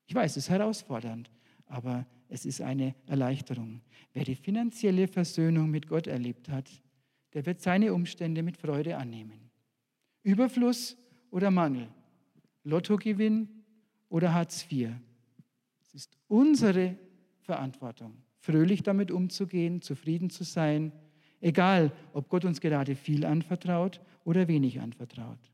[0.06, 1.30] Ich weiß, es ist herausfordernd,
[1.66, 3.80] aber es ist eine Erleichterung.
[4.14, 6.68] Wer die finanzielle Versöhnung mit Gott erlebt hat,
[7.34, 9.51] der wird seine Umstände mit Freude annehmen.
[10.22, 10.96] Überfluss
[11.30, 11.88] oder Mangel,
[12.64, 13.48] Lottogewinn
[14.08, 14.90] oder Hartz IV.
[15.80, 16.96] Es ist unsere
[17.40, 20.92] Verantwortung, fröhlich damit umzugehen, zufrieden zu sein,
[21.40, 25.52] egal ob Gott uns gerade viel anvertraut oder wenig anvertraut.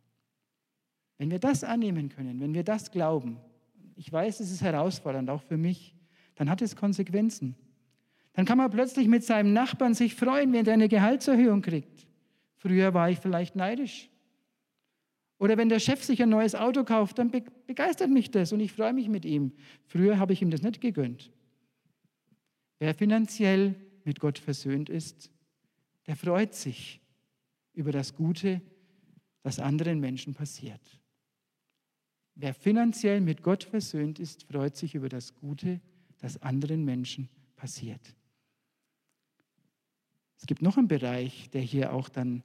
[1.17, 3.39] Wenn wir das annehmen können, wenn wir das glauben,
[3.97, 5.97] ich weiß, es ist herausfordernd, auch für mich,
[6.37, 7.57] dann hat es Konsequenzen.
[8.35, 12.07] Dann kann man plötzlich mit seinem Nachbarn sich freuen, wenn er eine Gehaltserhöhung kriegt.
[12.55, 14.09] Früher war ich vielleicht neidisch.
[15.38, 18.72] Oder wenn der Chef sich ein neues Auto kauft, dann begeistert mich das und ich
[18.72, 19.53] freue mich mit ihm.
[19.87, 21.31] Früher habe ich ihm das nicht gegönnt.
[22.81, 23.74] Wer finanziell
[24.05, 25.31] mit Gott versöhnt ist,
[26.07, 27.01] der freut sich
[27.72, 28.61] über das Gute,
[29.42, 30.81] das anderen Menschen passiert.
[32.35, 35.81] Wer finanziell mit Gott versöhnt ist, freut sich über das Gute,
[36.18, 38.14] das anderen Menschen passiert.
[40.37, 42.42] Es gibt noch einen Bereich, der hier auch dann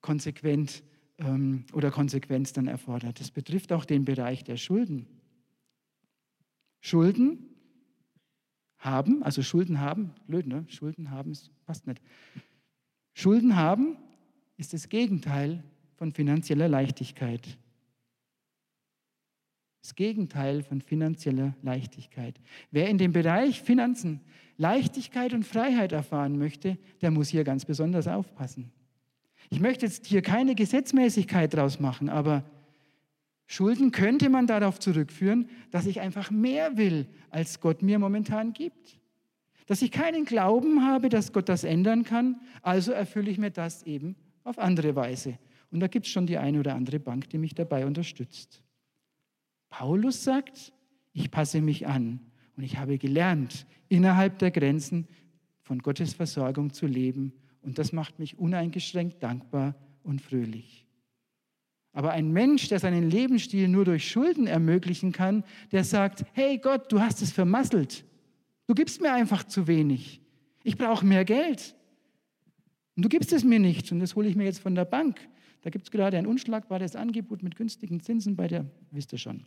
[0.00, 0.84] konsequent
[1.18, 3.20] ähm, oder Konsequenz dann erfordert.
[3.20, 5.06] Das betrifft auch den Bereich der Schulden.
[6.80, 7.50] Schulden
[8.78, 10.66] haben, also Schulden haben, blöd, ne?
[10.68, 12.02] Schulden haben ist, passt nicht.
[13.14, 13.96] Schulden haben
[14.56, 15.62] ist das Gegenteil
[15.96, 17.58] von finanzieller Leichtigkeit.
[19.82, 22.40] Das Gegenteil von finanzieller Leichtigkeit.
[22.70, 24.20] Wer in dem Bereich Finanzen
[24.56, 28.72] Leichtigkeit und Freiheit erfahren möchte, der muss hier ganz besonders aufpassen.
[29.50, 32.44] Ich möchte jetzt hier keine Gesetzmäßigkeit draus machen, aber
[33.46, 38.98] Schulden könnte man darauf zurückführen, dass ich einfach mehr will, als Gott mir momentan gibt.
[39.66, 43.82] Dass ich keinen Glauben habe, dass Gott das ändern kann, also erfülle ich mir das
[43.82, 45.38] eben auf andere Weise.
[45.70, 48.62] Und da gibt es schon die eine oder andere Bank, die mich dabei unterstützt.
[49.70, 50.72] Paulus sagt,
[51.12, 52.20] ich passe mich an
[52.56, 55.08] und ich habe gelernt, innerhalb der Grenzen
[55.62, 57.32] von Gottes Versorgung zu leben.
[57.64, 60.86] Und das macht mich uneingeschränkt dankbar und fröhlich.
[61.92, 66.90] Aber ein Mensch, der seinen Lebensstil nur durch Schulden ermöglichen kann, der sagt, hey Gott,
[66.92, 68.04] du hast es vermasselt.
[68.66, 70.20] Du gibst mir einfach zu wenig.
[70.64, 71.74] Ich brauche mehr Geld.
[72.96, 73.92] Und du gibst es mir nicht.
[73.92, 75.20] Und das hole ich mir jetzt von der Bank.
[75.62, 79.46] Da gibt es gerade ein unschlagbares Angebot mit günstigen Zinsen bei der, wisst ihr schon.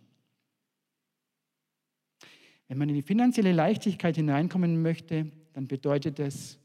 [2.67, 6.59] Wenn man in die finanzielle Leichtigkeit hineinkommen möchte, dann bedeutet das,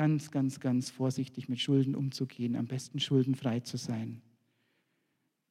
[0.00, 4.22] ganz, ganz, ganz vorsichtig mit Schulden umzugehen, am besten schuldenfrei zu sein.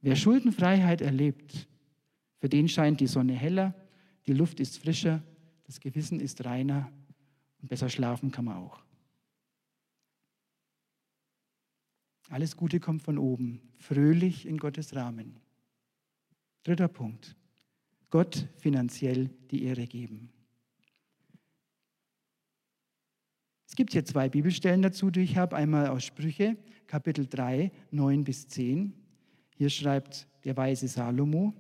[0.01, 1.67] Wer Schuldenfreiheit erlebt,
[2.39, 3.75] für den scheint die Sonne heller,
[4.25, 5.21] die Luft ist frischer,
[5.65, 6.91] das Gewissen ist reiner
[7.61, 8.81] und besser schlafen kann man auch.
[12.29, 15.35] Alles Gute kommt von oben, fröhlich in Gottes Rahmen.
[16.63, 17.35] Dritter Punkt.
[18.09, 20.31] Gott finanziell die Ehre geben.
[23.69, 25.55] Es gibt hier zwei Bibelstellen dazu, die ich habe.
[25.55, 28.93] Einmal aus Sprüche, Kapitel 3, 9 bis 10.
[29.55, 31.53] Hier schreibt der weise Salomo,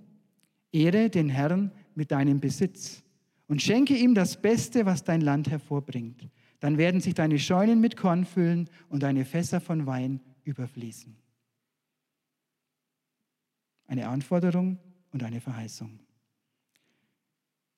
[0.71, 3.03] Ehre den Herrn mit deinem Besitz
[3.47, 6.27] und schenke ihm das Beste, was dein Land hervorbringt.
[6.59, 11.15] Dann werden sich deine Scheunen mit Korn füllen und deine Fässer von Wein überfließen.
[13.85, 14.79] Eine Anforderung
[15.11, 15.99] und eine Verheißung.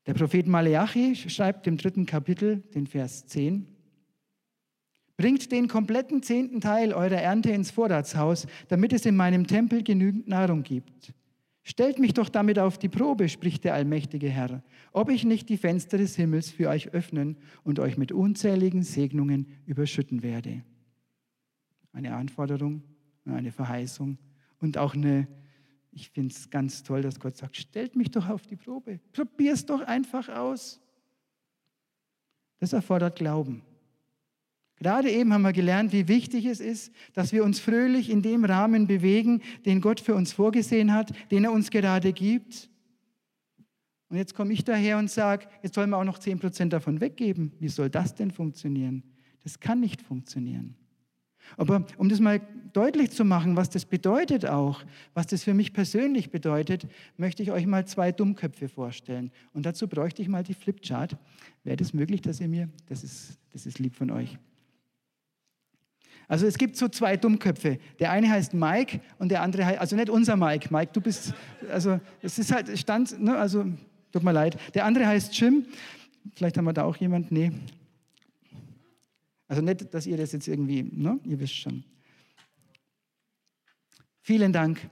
[0.05, 3.67] Der Prophet Maleachi schreibt im dritten Kapitel, den Vers 10,
[5.21, 10.27] Bringt den kompletten zehnten Teil eurer Ernte ins Vorratshaus, damit es in meinem Tempel genügend
[10.27, 11.13] Nahrung gibt.
[11.61, 15.57] Stellt mich doch damit auf die Probe, spricht der allmächtige Herr, ob ich nicht die
[15.57, 20.63] Fenster des Himmels für euch öffnen und euch mit unzähligen Segnungen überschütten werde.
[21.93, 22.81] Eine Anforderung,
[23.25, 24.17] eine Verheißung
[24.57, 25.27] und auch eine,
[25.91, 29.53] ich finde es ganz toll, dass Gott sagt, stellt mich doch auf die Probe, probier
[29.53, 30.81] es doch einfach aus.
[32.57, 33.61] Das erfordert Glauben.
[34.81, 38.43] Gerade eben haben wir gelernt, wie wichtig es ist, dass wir uns fröhlich in dem
[38.43, 42.67] Rahmen bewegen, den Gott für uns vorgesehen hat, den er uns gerade gibt.
[44.09, 47.51] Und jetzt komme ich daher und sage, jetzt sollen wir auch noch 10% davon weggeben.
[47.59, 49.03] Wie soll das denn funktionieren?
[49.43, 50.75] Das kann nicht funktionieren.
[51.57, 52.41] Aber um das mal
[52.73, 57.51] deutlich zu machen, was das bedeutet auch, was das für mich persönlich bedeutet, möchte ich
[57.51, 59.29] euch mal zwei Dummköpfe vorstellen.
[59.53, 61.17] Und dazu bräuchte ich mal die Flipchart.
[61.63, 64.39] Wäre das möglich, dass ihr mir, das ist, das ist lieb von euch.
[66.31, 67.77] Also es gibt so zwei Dummköpfe.
[67.99, 70.69] Der eine heißt Mike und der andere heißt, also nicht unser Mike.
[70.73, 71.33] Mike, du bist,
[71.69, 73.65] also es ist halt Stand, ne, also
[74.13, 74.57] tut mir leid.
[74.73, 75.65] Der andere heißt Jim.
[76.33, 77.33] Vielleicht haben wir da auch jemand.
[77.33, 77.51] Nee.
[79.49, 81.83] Also nicht, dass ihr das jetzt irgendwie, ne, ihr wisst schon.
[84.21, 84.89] Vielen Dank.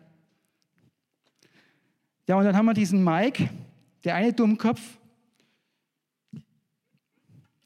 [2.28, 3.50] Ja, und dann haben wir diesen Mike,
[4.04, 4.82] der eine Dummkopf,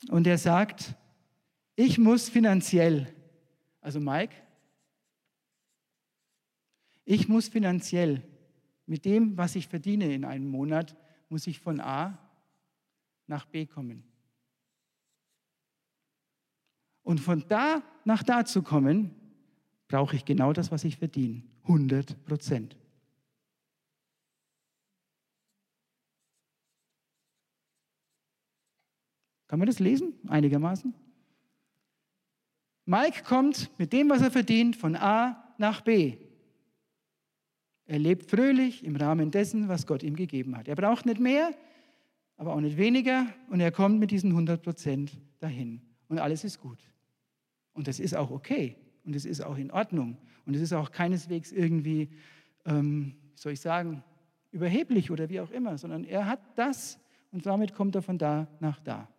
[0.10, 0.94] und der sagt,
[1.76, 3.08] ich muss finanziell
[3.84, 4.34] also Mike,
[7.06, 8.24] ich muss finanziell
[8.86, 10.96] mit dem, was ich verdiene in einem Monat,
[11.30, 12.18] muss ich von A
[13.28, 14.04] nach B kommen.
[17.04, 19.14] Und von da nach da zu kommen,
[19.90, 21.44] brauche ich genau das, was ich verdiene.
[21.64, 22.78] 100 Prozent.
[29.48, 30.14] Kann man das lesen?
[30.28, 31.03] Einigermaßen?
[32.86, 36.18] Mike kommt mit dem, was er verdient, von A nach B.
[37.86, 40.68] Er lebt fröhlich im Rahmen dessen, was Gott ihm gegeben hat.
[40.68, 41.52] Er braucht nicht mehr,
[42.38, 45.82] aber auch nicht weniger und er kommt mit diesen 100 Prozent dahin.
[46.08, 46.80] Und alles ist gut.
[47.74, 50.92] Und das ist auch okay und es ist auch in Ordnung und es ist auch
[50.92, 52.10] keineswegs irgendwie,
[52.66, 54.04] ähm, soll ich sagen,
[54.52, 57.00] überheblich oder wie auch immer, sondern er hat das
[57.32, 59.10] und damit kommt er von da nach da.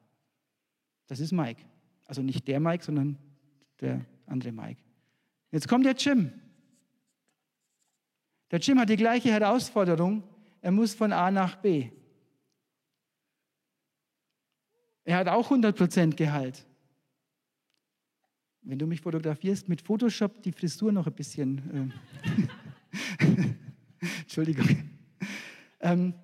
[1.07, 1.62] Das ist Mike.
[2.07, 3.18] Also nicht der Mike, sondern
[3.84, 4.82] der andere Mike.
[5.50, 6.32] Jetzt kommt der Jim.
[8.50, 10.22] Der Jim hat die gleiche Herausforderung.
[10.60, 11.90] Er muss von A nach B.
[15.04, 16.66] Er hat auch 100% Gehalt.
[18.62, 21.92] Wenn du mich fotografierst mit Photoshop, die Frisur noch ein bisschen.
[23.20, 23.44] Äh,
[24.22, 24.68] Entschuldigung.
[25.80, 26.14] Ähm,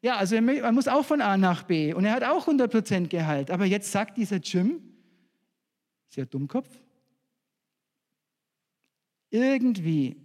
[0.00, 3.50] ja, also er muss auch von A nach B und er hat auch 100% Gehalt.
[3.50, 4.80] Aber jetzt sagt dieser Jim,
[6.08, 6.68] sehr Dummkopf,
[9.34, 10.16] irgendwie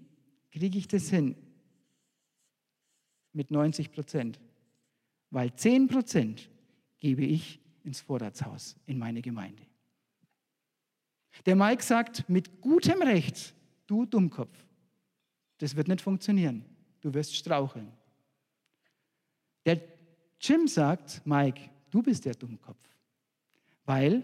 [0.52, 1.36] kriege ich das hin
[3.34, 4.40] mit 90 Prozent,
[5.32, 6.50] weil 10 Prozent
[7.00, 9.64] gebe ich ins Vorratshaus in meine Gemeinde.
[11.46, 13.56] Der Mike sagt mit gutem Recht,
[13.88, 14.64] du Dummkopf,
[15.58, 16.64] das wird nicht funktionieren,
[17.02, 17.92] du wirst straucheln.
[19.66, 19.82] Der
[20.40, 22.78] Jim sagt, Mike, du bist der Dummkopf,
[23.86, 24.24] weil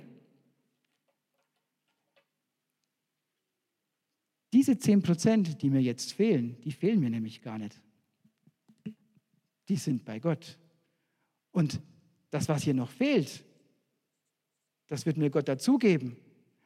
[4.56, 7.78] Diese 10 Prozent, die mir jetzt fehlen, die fehlen mir nämlich gar nicht.
[9.68, 10.58] Die sind bei Gott.
[11.52, 11.82] Und
[12.30, 13.44] das, was hier noch fehlt,
[14.88, 16.16] das wird mir Gott dazugeben.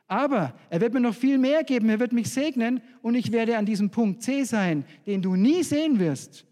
[0.06, 1.89] Aber er wird mir noch viel mehr geben.
[1.89, 5.63] Er wird mich segnen und ich werde an diesem Punkt C sein, den du nie
[5.63, 6.46] sehen wirst.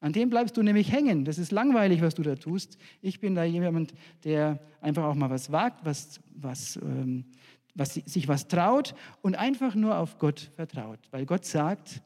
[0.00, 1.24] An dem bleibst du nämlich hängen.
[1.24, 2.76] Das ist langweilig, was du da tust.
[3.02, 3.94] Ich bin da jemand,
[4.24, 7.26] der einfach auch mal was wagt, was, was ähm,
[7.74, 11.00] was, sich was traut und einfach nur auf Gott vertraut.
[11.10, 12.02] Weil Gott sagt,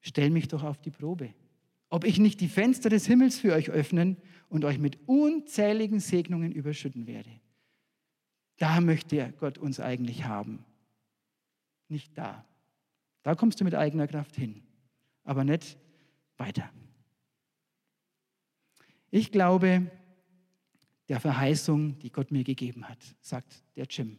[0.00, 1.34] stell mich doch auf die Probe,
[1.88, 4.16] ob ich nicht die Fenster des Himmels für euch öffnen
[4.48, 7.30] und euch mit unzähligen Segnungen überschütten werde.
[8.58, 10.64] Da möchte Gott uns eigentlich haben.
[11.88, 12.44] Nicht da.
[13.22, 14.62] Da kommst du mit eigener Kraft hin,
[15.24, 15.76] aber nicht
[16.36, 16.70] weiter.
[19.10, 19.90] Ich glaube,
[21.08, 24.18] der Verheißung, die Gott mir gegeben hat, sagt der Jim.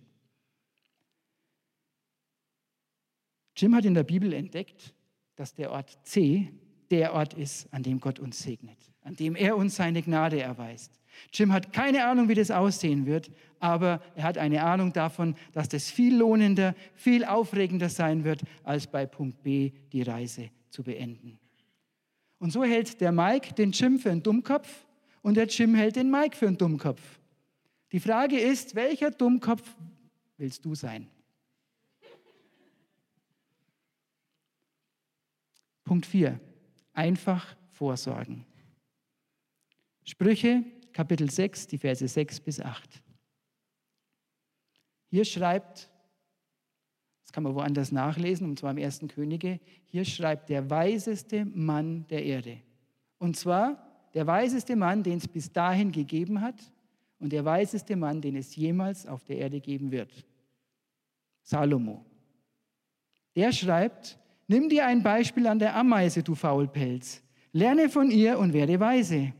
[3.55, 4.93] Jim hat in der Bibel entdeckt,
[5.35, 6.51] dass der Ort C
[6.91, 10.99] der Ort ist, an dem Gott uns segnet, an dem er uns seine Gnade erweist.
[11.33, 15.67] Jim hat keine Ahnung, wie das aussehen wird, aber er hat eine Ahnung davon, dass
[15.67, 21.39] das viel lohnender, viel aufregender sein wird, als bei Punkt B die Reise zu beenden.
[22.39, 24.85] Und so hält der Mike den Jim für einen Dummkopf
[25.21, 27.01] und der Jim hält den Mike für einen Dummkopf.
[27.91, 29.63] Die Frage ist, welcher Dummkopf
[30.37, 31.09] willst du sein?
[35.83, 36.39] Punkt 4.
[36.93, 38.45] Einfach vorsorgen.
[40.03, 43.01] Sprüche Kapitel 6, die Verse 6 bis 8.
[45.09, 45.89] Hier schreibt,
[47.23, 52.07] das kann man woanders nachlesen, und zwar im ersten Könige, hier schreibt der weiseste Mann
[52.07, 52.61] der Erde.
[53.17, 56.55] Und zwar der weiseste Mann, den es bis dahin gegeben hat
[57.19, 60.11] und der weiseste Mann, den es jemals auf der Erde geben wird.
[61.43, 62.05] Salomo.
[63.35, 67.21] Der schreibt, nimm dir ein Beispiel an der Ameise, du Faulpelz.
[67.51, 69.33] Lerne von ihr und werde weise.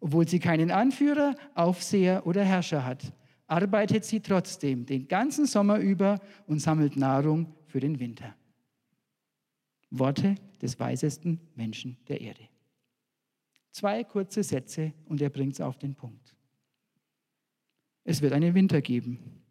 [0.00, 3.12] Obwohl sie keinen Anführer, Aufseher oder Herrscher hat,
[3.46, 8.34] arbeitet sie trotzdem den ganzen Sommer über und sammelt Nahrung für den Winter.
[9.90, 12.42] Worte des weisesten Menschen der Erde.
[13.70, 16.34] Zwei kurze Sätze und er bringt es auf den Punkt.
[18.04, 19.42] Es wird einen Winter geben.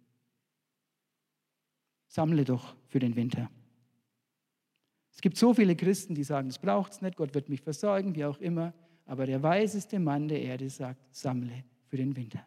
[2.07, 3.49] Sammle doch für den Winter.
[5.13, 8.15] Es gibt so viele Christen, die sagen, es braucht es nicht, Gott wird mich versorgen,
[8.15, 8.74] wie auch immer.
[9.05, 12.45] Aber der weiseste Mann der Erde sagt, sammle für den Winter.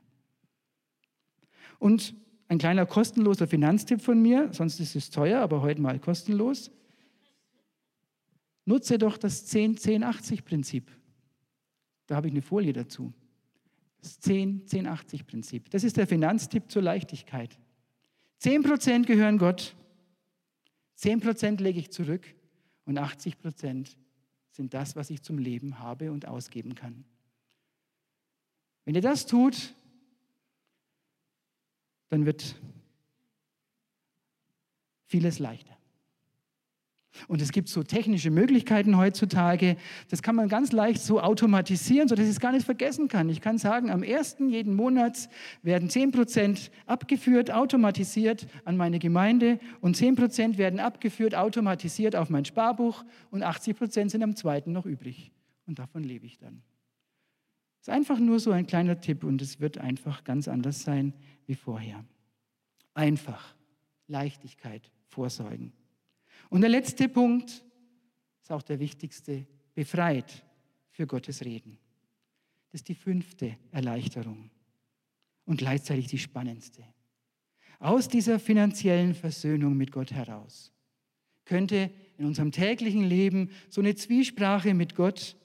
[1.79, 2.15] Und
[2.49, 6.71] ein kleiner kostenloser Finanztipp von mir, sonst ist es teuer, aber heute mal kostenlos.
[8.65, 10.91] Nutze doch das 10-10-80-Prinzip.
[12.07, 13.13] Da habe ich eine Folie dazu.
[14.01, 15.71] Das 10-10-80-Prinzip.
[15.71, 17.57] Das ist der Finanztipp zur Leichtigkeit.
[18.41, 19.77] 10% gehören Gott,
[20.99, 22.27] 10% lege ich zurück
[22.85, 23.97] und 80%
[24.51, 27.05] sind das, was ich zum Leben habe und ausgeben kann.
[28.85, 29.75] Wenn ihr das tut,
[32.09, 32.57] dann wird
[35.07, 35.77] vieles leichter.
[37.29, 39.77] Und es gibt so technische Möglichkeiten heutzutage,
[40.09, 43.29] das kann man ganz leicht so automatisieren, sodass ich es gar nicht vergessen kann.
[43.29, 45.29] Ich kann sagen, am ersten jeden Monats
[45.63, 53.05] werden 10% abgeführt, automatisiert an meine Gemeinde und 10% werden abgeführt, automatisiert auf mein Sparbuch
[53.31, 55.33] und 80% sind am zweiten noch übrig.
[55.67, 56.63] Und davon lebe ich dann.
[57.79, 61.13] Das ist einfach nur so ein kleiner Tipp und es wird einfach ganz anders sein
[61.47, 62.05] wie vorher.
[62.95, 63.55] Einfach,
[64.07, 65.73] Leichtigkeit, Vorsorgen.
[66.53, 67.65] Und der letzte Punkt
[68.43, 70.45] ist auch der wichtigste, befreit
[70.91, 71.79] für Gottes Reden.
[72.71, 74.51] Das ist die fünfte Erleichterung
[75.47, 76.85] und gleichzeitig die spannendste.
[77.79, 80.75] Aus dieser finanziellen Versöhnung mit Gott heraus
[81.47, 85.39] könnte in unserem täglichen Leben so eine Zwiesprache mit Gott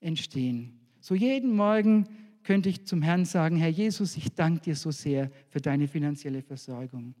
[0.00, 0.80] entstehen.
[1.00, 2.08] So jeden Morgen
[2.44, 6.40] könnte ich zum Herrn sagen, Herr Jesus, ich danke dir so sehr für deine finanzielle
[6.40, 7.14] Versorgung.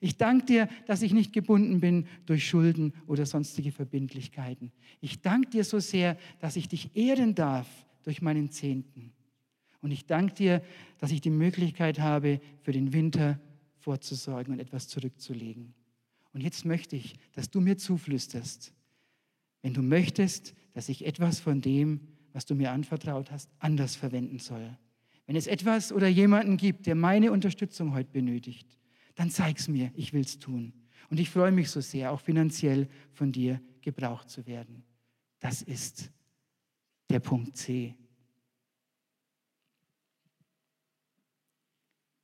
[0.00, 4.72] Ich danke dir, dass ich nicht gebunden bin durch Schulden oder sonstige Verbindlichkeiten.
[5.00, 7.68] Ich danke dir so sehr, dass ich dich ehren darf
[8.02, 9.12] durch meinen Zehnten.
[9.80, 10.62] Und ich danke dir,
[10.98, 13.38] dass ich die Möglichkeit habe, für den Winter
[13.78, 15.74] vorzusorgen und etwas zurückzulegen.
[16.32, 18.72] Und jetzt möchte ich, dass du mir zuflüsterst,
[19.62, 22.00] wenn du möchtest, dass ich etwas von dem,
[22.32, 24.76] was du mir anvertraut hast, anders verwenden soll.
[25.26, 28.78] Wenn es etwas oder jemanden gibt, der meine Unterstützung heute benötigt,
[29.16, 30.72] dann zeig's mir, ich will's tun.
[31.10, 34.84] Und ich freue mich so sehr, auch finanziell von dir gebraucht zu werden.
[35.40, 36.10] Das ist
[37.10, 37.94] der Punkt C.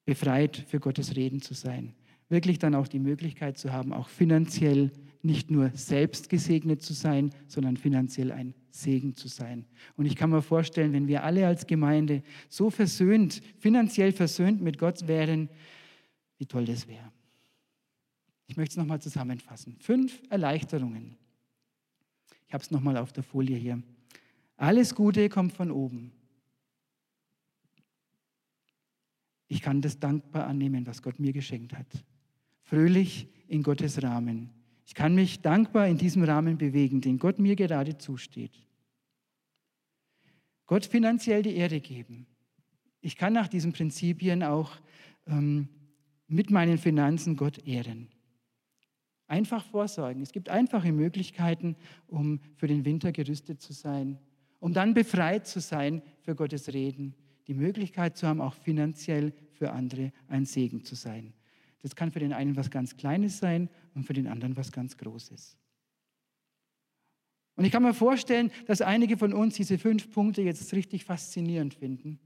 [0.04, 1.94] Befreit für Gottes Reden zu sein.
[2.28, 4.90] Wirklich dann auch die Möglichkeit zu haben, auch finanziell
[5.22, 9.66] nicht nur selbst gesegnet zu sein, sondern finanziell ein Segen zu sein.
[9.96, 14.78] Und ich kann mir vorstellen, wenn wir alle als Gemeinde so versöhnt, finanziell versöhnt mit
[14.78, 15.48] Gott wären,
[16.42, 17.12] wie toll das wäre.
[18.48, 19.76] Ich möchte es nochmal zusammenfassen.
[19.78, 21.16] Fünf Erleichterungen.
[22.48, 23.80] Ich habe es nochmal auf der Folie hier.
[24.56, 26.10] Alles Gute kommt von oben.
[29.46, 31.86] Ich kann das dankbar annehmen, was Gott mir geschenkt hat.
[32.64, 34.50] Fröhlich in Gottes Rahmen.
[34.84, 38.66] Ich kann mich dankbar in diesem Rahmen bewegen, den Gott mir gerade zusteht.
[40.66, 42.26] Gott finanziell die Erde geben.
[43.00, 44.72] Ich kann nach diesen Prinzipien auch
[45.28, 45.68] ähm,
[46.32, 48.08] mit meinen Finanzen Gott ehren.
[49.26, 50.22] Einfach vorsorgen.
[50.22, 51.76] Es gibt einfache Möglichkeiten,
[52.06, 54.18] um für den Winter gerüstet zu sein,
[54.58, 57.14] um dann befreit zu sein für Gottes Reden.
[57.46, 61.32] Die Möglichkeit zu haben, auch finanziell für andere ein Segen zu sein.
[61.80, 64.96] Das kann für den einen was ganz Kleines sein und für den anderen was ganz
[64.96, 65.58] Großes.
[67.56, 71.74] Und ich kann mir vorstellen, dass einige von uns diese fünf Punkte jetzt richtig faszinierend
[71.74, 72.18] finden.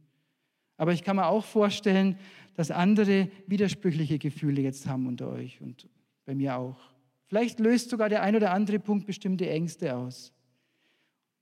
[0.76, 2.18] Aber ich kann mir auch vorstellen,
[2.54, 5.88] dass andere widersprüchliche Gefühle jetzt haben unter euch und
[6.24, 6.78] bei mir auch.
[7.26, 10.32] Vielleicht löst sogar der ein oder andere Punkt bestimmte Ängste aus.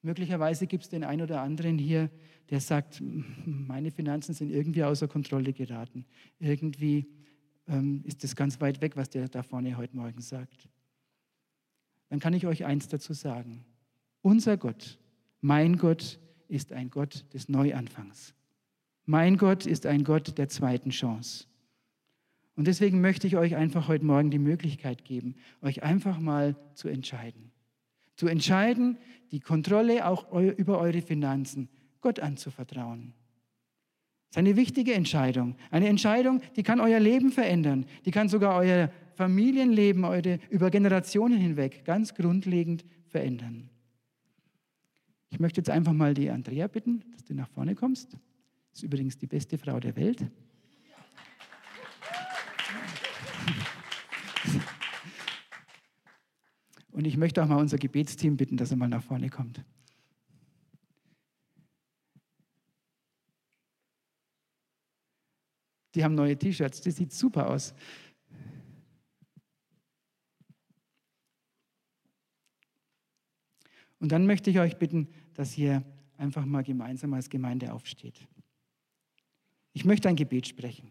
[0.02, 2.10] Möglicherweise gibt es den einen oder anderen hier,
[2.50, 3.02] der sagt,
[3.46, 6.04] meine Finanzen sind irgendwie außer Kontrolle geraten.
[6.38, 7.06] Irgendwie
[7.66, 10.68] ähm, ist das ganz weit weg, was der da vorne heute Morgen sagt.
[12.10, 13.64] Dann kann ich euch eins dazu sagen.
[14.20, 14.98] Unser Gott,
[15.40, 16.18] mein Gott,
[16.48, 18.34] ist ein Gott des Neuanfangs.
[19.06, 21.46] Mein Gott ist ein Gott der zweiten Chance.
[22.56, 26.88] Und deswegen möchte ich euch einfach heute Morgen die Möglichkeit geben, euch einfach mal zu
[26.88, 27.50] entscheiden.
[28.16, 28.96] Zu entscheiden,
[29.32, 31.68] die Kontrolle auch über eure Finanzen
[32.00, 33.12] Gott anzuvertrauen.
[34.28, 35.56] Das ist eine wichtige Entscheidung.
[35.70, 37.86] Eine Entscheidung, die kann euer Leben verändern.
[38.04, 43.68] Die kann sogar euer Familienleben eure, über Generationen hinweg ganz grundlegend verändern.
[45.30, 48.16] Ich möchte jetzt einfach mal die Andrea bitten, dass du nach vorne kommst.
[48.74, 50.26] Ist übrigens die beste Frau der Welt.
[56.90, 59.64] Und ich möchte auch mal unser Gebetsteam bitten, dass er mal nach vorne kommt.
[65.94, 67.74] Die haben neue T-Shirts, das sieht super aus.
[74.00, 75.84] Und dann möchte ich euch bitten, dass ihr
[76.16, 78.26] einfach mal gemeinsam als Gemeinde aufsteht.
[79.74, 80.88] Ich möchte ein Gebet sprechen.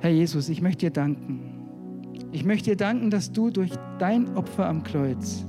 [0.00, 1.40] Herr Jesus, ich möchte dir danken.
[2.32, 5.46] Ich möchte dir danken, dass du durch dein Opfer am Kreuz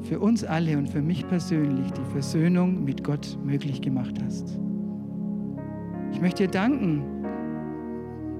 [0.00, 4.58] für uns alle und für mich persönlich die Versöhnung mit Gott möglich gemacht hast.
[6.10, 7.04] Ich möchte dir danken,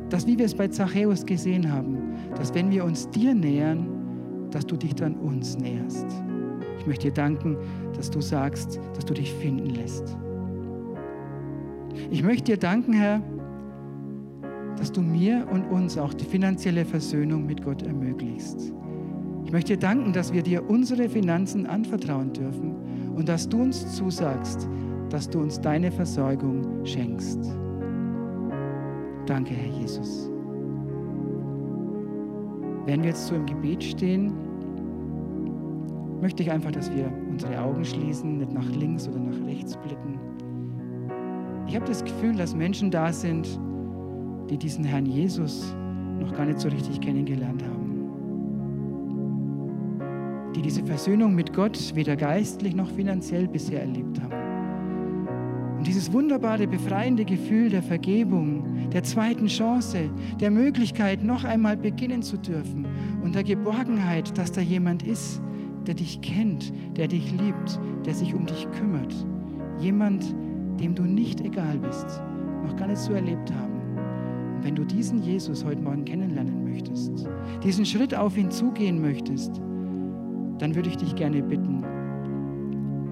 [0.08, 4.66] dass, wie wir es bei Zachäus gesehen haben, dass wenn wir uns dir nähern, dass
[4.66, 6.06] du dich dann uns näherst.
[6.83, 7.57] Ich möchte dir danken,
[7.95, 10.16] dass du sagst, dass du dich finden lässt.
[12.11, 13.22] Ich möchte dir danken, Herr,
[14.76, 18.72] dass du mir und uns auch die finanzielle Versöhnung mit Gott ermöglichst.
[19.45, 22.74] Ich möchte dir danken, dass wir dir unsere Finanzen anvertrauen dürfen
[23.14, 24.68] und dass du uns zusagst,
[25.09, 27.39] dass du uns deine Versorgung schenkst.
[29.26, 30.28] Danke, Herr Jesus.
[32.87, 34.33] Wenn wir jetzt so im Gebet stehen,
[36.22, 40.20] möchte ich einfach, dass wir unsere Augen schließen, nicht nach links oder nach rechts blicken.
[41.66, 43.58] Ich habe das Gefühl, dass Menschen da sind,
[44.48, 45.74] die diesen Herrn Jesus
[46.20, 47.82] noch gar nicht so richtig kennengelernt haben.
[50.54, 54.32] Die diese Versöhnung mit Gott weder geistlich noch finanziell bisher erlebt haben.
[55.78, 60.08] Und dieses wunderbare, befreiende Gefühl der Vergebung, der zweiten Chance,
[60.40, 62.86] der Möglichkeit, noch einmal beginnen zu dürfen
[63.24, 65.42] und der Geborgenheit, dass da jemand ist,
[65.87, 69.14] der dich kennt, der dich liebt, der sich um dich kümmert.
[69.80, 70.35] Jemand,
[70.80, 72.22] dem du nicht egal bist,
[72.64, 73.72] noch gar nicht so erlebt haben
[74.62, 77.28] wenn du diesen Jesus heute Morgen kennenlernen möchtest,
[77.62, 79.61] diesen Schritt auf ihn zugehen möchtest,
[80.59, 81.85] dann würde ich dich gerne bitten,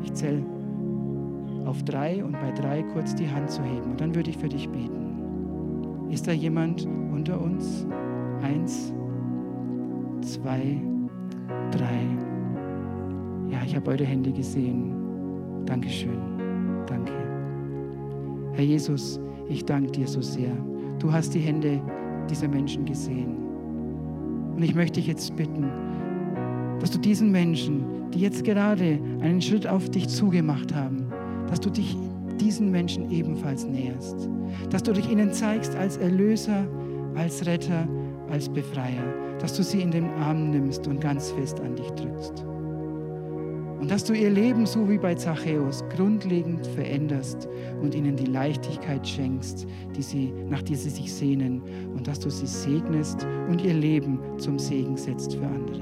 [0.03, 0.45] ich zähle
[1.67, 4.49] auf drei und bei drei kurz die Hand zu heben und dann würde ich für
[4.49, 6.09] dich beten.
[6.11, 7.87] Ist da jemand unter uns?
[8.43, 8.93] Eins,
[10.23, 10.81] zwei,
[11.71, 12.30] drei.
[13.51, 14.95] Ja, ich habe eure Hände gesehen.
[15.67, 16.19] Dankeschön.
[16.87, 17.13] Danke.
[18.53, 20.53] Herr Jesus, ich danke dir so sehr
[21.01, 21.81] Du hast die Hände
[22.29, 23.35] dieser Menschen gesehen.
[24.55, 25.67] Und ich möchte dich jetzt bitten,
[26.79, 31.11] dass du diesen Menschen, die jetzt gerade einen Schritt auf dich zugemacht haben,
[31.49, 31.97] dass du dich
[32.39, 34.29] diesen Menschen ebenfalls näherst.
[34.69, 36.67] Dass du dich ihnen zeigst als Erlöser,
[37.15, 37.89] als Retter,
[38.31, 39.15] als Befreier.
[39.39, 42.45] Dass du sie in den Arm nimmst und ganz fest an dich drückst.
[43.81, 47.49] Und dass du ihr Leben so wie bei Zachäus grundlegend veränderst
[47.81, 49.67] und ihnen die Leichtigkeit schenkst,
[49.97, 51.63] die sie, nach der sie sich sehnen.
[51.95, 55.81] Und dass du sie segnest und ihr Leben zum Segen setzt für andere.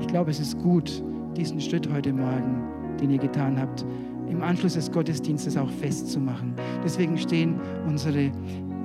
[0.00, 1.02] Ich glaube, es ist gut,
[1.36, 2.62] diesen Schritt heute Morgen,
[3.00, 3.84] den ihr getan habt,
[4.30, 6.54] im Anschluss des Gottesdienstes auch festzumachen.
[6.84, 7.58] Deswegen stehen
[7.88, 8.30] unsere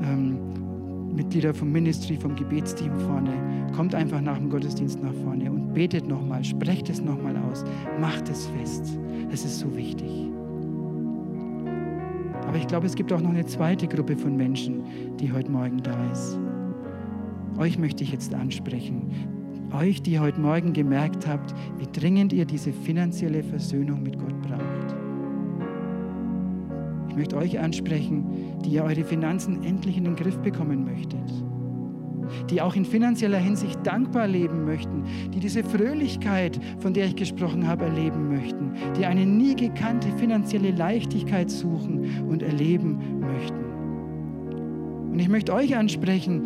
[0.03, 0.39] ähm,
[1.13, 3.33] Mitglieder vom Ministry, vom Gebetsteam vorne.
[3.75, 7.63] Kommt einfach nach dem Gottesdienst nach vorne und betet nochmal, sprecht es nochmal aus,
[7.99, 8.97] macht es fest.
[9.31, 10.09] Es ist so wichtig.
[12.47, 14.83] Aber ich glaube, es gibt auch noch eine zweite Gruppe von Menschen,
[15.19, 16.37] die heute Morgen da ist.
[17.57, 19.09] Euch möchte ich jetzt ansprechen.
[19.73, 25.00] euch, die heute Morgen gemerkt habt, wie dringend ihr diese finanzielle Versöhnung mit Gott braucht.
[27.11, 28.23] Ich möchte euch ansprechen,
[28.63, 31.29] die ihr eure Finanzen endlich in den Griff bekommen möchtet
[32.49, 35.03] die auch in finanzieller Hinsicht dankbar leben möchten,
[35.33, 40.71] die diese Fröhlichkeit, von der ich gesprochen habe, erleben möchten, die eine nie gekannte finanzielle
[40.71, 45.11] Leichtigkeit suchen und erleben möchten.
[45.11, 46.45] Und ich möchte euch ansprechen,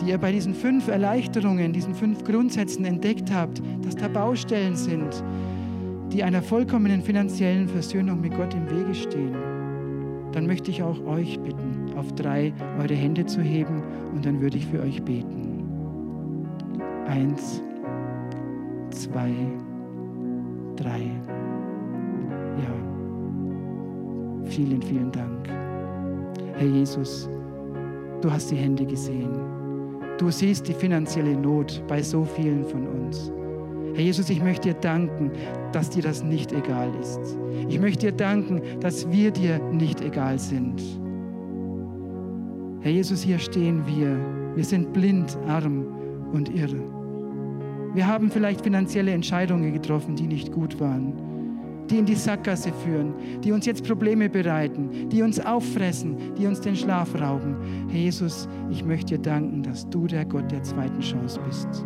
[0.00, 5.22] die ihr bei diesen fünf Erleichterungen, diesen fünf Grundsätzen entdeckt habt, dass da Baustellen sind,
[6.12, 9.49] die einer vollkommenen finanziellen Versöhnung mit Gott im Wege stehen.
[10.32, 13.82] Dann möchte ich auch euch bitten, auf drei eure Hände zu heben
[14.14, 16.46] und dann würde ich für euch beten.
[17.06, 17.62] Eins,
[18.90, 19.32] zwei,
[20.76, 21.02] drei.
[22.58, 22.74] Ja,
[24.44, 25.48] vielen, vielen Dank.
[26.54, 27.28] Herr Jesus,
[28.20, 29.30] du hast die Hände gesehen.
[30.18, 33.32] Du siehst die finanzielle Not bei so vielen von uns.
[33.94, 35.30] Herr Jesus, ich möchte dir danken,
[35.72, 37.20] dass dir das nicht egal ist.
[37.68, 40.80] Ich möchte dir danken, dass wir dir nicht egal sind.
[42.82, 44.16] Herr Jesus, hier stehen wir.
[44.54, 45.86] Wir sind blind, arm
[46.32, 46.82] und irre.
[47.92, 51.12] Wir haben vielleicht finanzielle Entscheidungen getroffen, die nicht gut waren,
[51.90, 56.60] die in die Sackgasse führen, die uns jetzt Probleme bereiten, die uns auffressen, die uns
[56.60, 57.56] den Schlaf rauben.
[57.88, 61.84] Herr Jesus, ich möchte dir danken, dass du der Gott der zweiten Chance bist,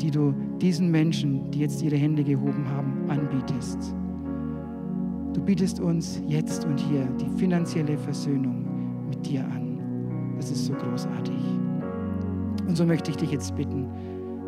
[0.00, 3.94] die du diesen Menschen, die jetzt ihre Hände gehoben haben, anbietest.
[5.34, 8.64] Du bietest uns jetzt und hier die finanzielle Versöhnung
[9.08, 10.34] mit dir an.
[10.36, 11.36] Das ist so großartig.
[12.66, 13.86] Und so möchte ich dich jetzt bitten,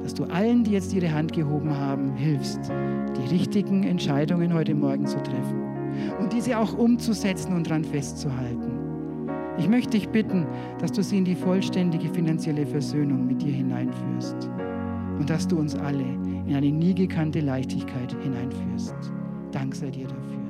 [0.02, 2.72] dass du allen, die jetzt ihre Hand gehoben haben, hilfst,
[3.16, 5.62] die richtigen Entscheidungen heute Morgen zu treffen
[6.18, 8.78] und diese auch umzusetzen und daran festzuhalten.
[9.58, 10.46] Ich möchte dich bitten,
[10.78, 14.50] dass du sie in die vollständige finanzielle Versöhnung mit dir hineinführst
[15.22, 18.92] und dass du uns alle in eine nie gekannte Leichtigkeit hineinführst.
[19.52, 20.41] Dank sei dir dafür.